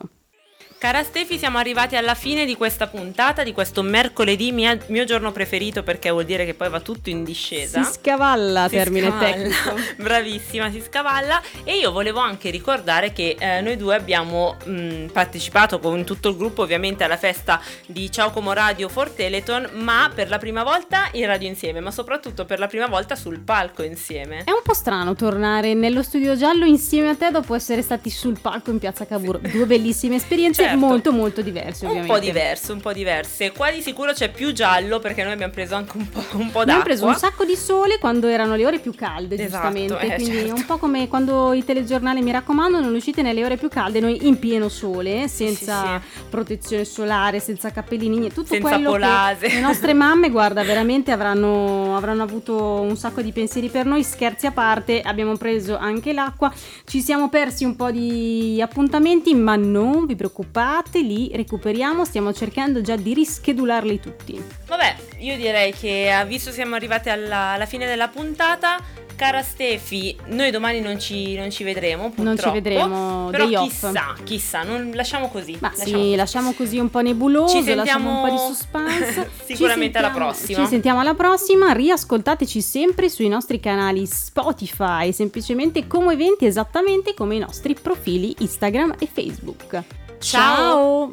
Cara 0.86 1.04
Stefi, 1.04 1.40
siamo 1.40 1.58
arrivati 1.58 1.96
alla 1.96 2.14
fine 2.14 2.46
di 2.46 2.56
questa 2.56 2.86
puntata, 2.86 3.42
di 3.42 3.54
questo 3.54 3.82
mercoledì, 3.82 4.52
mia- 4.52 4.78
mio 4.90 5.04
giorno 5.04 5.32
preferito 5.32 5.82
perché 5.82 6.12
vuol 6.12 6.26
dire 6.26 6.46
che 6.46 6.54
poi 6.54 6.70
va 6.70 6.80
tutto 6.80 7.10
in 7.10 7.24
discesa. 7.24 7.82
Si 7.82 7.94
scavalla, 7.94 8.68
Si 8.70 8.76
termine 8.76 9.08
scavalla. 9.08 9.32
tecnico. 9.32 9.76
Bravissima, 9.98 10.70
si 10.70 10.84
scavalla. 10.86 11.42
E 11.64 11.76
io 11.78 11.92
volevo 11.92 12.20
anche 12.20 12.52
ricordare 12.52 13.14
che 13.14 13.36
eh, 13.40 13.62
noi 13.62 13.78
due 13.78 13.96
abbiamo 13.96 14.58
mh, 14.64 15.06
partecipato 15.12 15.80
con 15.80 16.04
tutto 16.04 16.30
il 16.30 16.38
gruppo 16.38 16.62
ovviamente 16.62 17.04
alla 17.04 17.18
festa 17.18 17.60
di 17.88 18.12
Ciao 18.12 18.30
Como 18.30 18.54
Radio 18.54 18.88
for 18.88 19.10
Teleton, 19.10 19.70
ma 19.78 20.12
per 20.14 20.30
la 20.30 20.38
prima 20.38 20.62
volta 20.62 21.08
in 21.14 21.26
radio 21.26 21.48
insieme, 21.48 21.80
ma 21.80 21.90
soprattutto 21.90 22.46
per 22.46 22.60
la 22.60 22.68
prima 22.68 22.86
volta 22.86 23.16
sul 23.16 23.40
palco 23.40 23.82
insieme. 23.82 24.44
È 24.44 24.52
un 24.52 24.62
po' 24.64 24.76
strano 24.76 25.16
tornare 25.16 25.74
nello 25.74 26.04
studio 26.04 26.36
giallo 26.36 26.66
insieme 26.66 27.10
a 27.10 27.16
te 27.16 27.32
dopo 27.32 27.56
essere 27.56 27.82
stati 27.82 28.12
sul 28.12 28.38
palco 28.40 28.70
in 28.70 28.78
piazza 28.78 29.08
Cavour. 29.08 29.40
Due 29.40 29.66
bellissime 29.66 30.18
esperienze 30.18 30.62
Certo. 30.75 30.75
Molto 30.76 31.12
molto 31.12 31.42
diverse 31.42 31.86
Un 31.86 31.92
ovviamente. 31.92 32.18
po' 32.20 32.26
diverse, 32.26 32.72
un 32.72 32.80
po' 32.82 32.94
diverse. 32.94 33.52
Qua 33.52 33.72
di 33.72 33.82
sicuro 33.82 34.14
c'è 34.14 34.30
più 34.32 34.52
giallo 34.54 35.00
perché 35.00 35.24
noi 35.24 35.34
abbiamo 35.34 35.52
preso 35.54 35.76
anche 35.76 35.98
un 35.98 36.10
po', 36.10 36.20
un 36.34 36.52
po' 36.52 36.60
d'acqua. 36.60 36.62
Abbiamo 36.62 36.84
preso 36.84 37.06
un 37.06 37.16
sacco 37.16 37.44
di 37.46 37.56
sole 37.56 37.98
quando 38.00 38.28
erano 38.28 38.56
le 38.56 38.66
ore 38.66 38.80
più 38.80 38.94
calde, 38.96 39.36
Esatto, 39.36 39.50
giustamente. 39.74 40.00
eh, 40.00 40.16
Quindi 40.16 40.36
certo. 40.38 40.56
è 40.56 40.58
un 40.60 40.66
po' 40.66 40.78
come 40.78 41.08
quando 41.08 41.54
i 41.54 41.64
telegiornali 41.64 42.22
mi 42.22 42.32
raccomando 42.32 42.80
non 42.80 42.94
uscite 42.94 43.22
nelle 43.22 43.44
ore 43.44 43.58
più 43.58 43.70
calde, 43.70 44.00
noi 44.00 44.28
in 44.28 44.40
pieno 44.40 44.70
sole, 44.70 45.28
senza 45.28 46.00
sì, 46.02 46.22
protezione 46.30 46.86
solare, 46.86 47.40
senza 47.40 47.72
cappellini, 47.72 48.32
tutto 48.32 48.48
Senza 48.48 48.70
quello 48.70 48.92
polase. 48.92 49.48
che 49.48 49.56
le 49.56 49.62
nostre 49.62 49.94
mamme, 49.96 50.30
guarda, 50.30 50.64
veramente 50.64 51.12
avranno, 51.12 51.96
avranno 51.96 52.24
avuto 52.24 52.56
un 52.82 52.96
sacco 52.98 53.22
di 53.22 53.32
pensieri 53.32 53.70
per 53.70 53.86
noi, 53.86 54.04
scherzi 54.04 54.46
a 54.48 54.52
parte, 54.52 55.02
abbiamo 55.02 55.36
preso 55.38 55.78
anche 55.78 56.14
l'acqua, 56.14 56.52
ci 56.86 57.02
siamo 57.02 57.30
persi 57.30 57.64
un 57.64 57.76
po' 57.76 57.92
di 57.92 58.62
appuntamenti, 58.62 59.34
ma 59.34 59.56
non 59.56 60.06
vi 60.06 60.16
preoccupate, 60.16 60.54
li 60.94 61.32
recuperiamo, 61.34 62.06
stiamo 62.06 62.34
cercando 62.34 62.82
già 62.82 62.96
di 62.96 63.14
rischedularli 63.14 64.00
tutti. 64.00 64.42
Vabbè, 64.68 64.96
io 65.20 65.36
direi 65.36 65.74
che 65.74 66.24
visto 66.28 66.50
che 66.50 66.56
siamo 66.56 66.76
arrivati 66.76 67.10
alla, 67.10 67.52
alla 67.54 67.66
fine 67.66 67.86
della 67.86 68.08
puntata, 68.08 68.78
cara 69.16 69.42
Stefi, 69.42 70.16
noi 70.28 70.52
domani 70.52 70.82
non 70.82 71.00
ci, 71.00 71.36
non 71.36 71.50
ci 71.50 71.64
vedremo, 71.64 72.10
purtroppo. 72.12 72.24
Non 72.24 72.38
ci 72.38 72.50
vedremo, 72.52 73.30
Però 73.32 73.46
day 73.46 73.56
off. 73.56 73.70
chissà, 73.70 74.16
chissà, 74.24 74.64
non, 74.64 74.92
lasciamo 74.94 75.30
così. 75.30 75.58
Ma 75.60 75.70
lasciamo 75.70 75.86
sì, 75.88 75.94
così. 75.94 76.16
lasciamo 76.16 76.54
così 76.54 76.78
un 76.80 76.90
po' 76.90 77.02
nebuloso, 77.02 77.64
Ci 77.64 77.74
lasciamo 77.74 78.22
un 78.22 78.30
po' 78.30 78.32
di 78.32 78.38
sentiamo 78.38 78.90
suspense. 78.90 79.30
Sicuramente 79.46 79.98
alla 79.98 80.08
sentiamo- 80.08 80.32
prossima. 80.32 80.60
Ci 80.60 80.68
sentiamo 80.68 81.00
alla 81.00 81.14
prossima, 81.14 81.72
riascoltateci 81.72 82.62
sempre 82.62 83.10
sui 83.10 83.28
nostri 83.28 83.60
canali 83.60 84.06
Spotify, 84.06 85.12
semplicemente 85.12 85.88
come 85.88 86.14
eventi 86.14 86.46
esattamente 86.46 87.14
come 87.14 87.36
i 87.36 87.40
nostri 87.40 87.74
profili 87.74 88.36
Instagram 88.40 88.96
e 89.00 89.08
Facebook. 89.12 89.84
Ciao! 90.26 91.12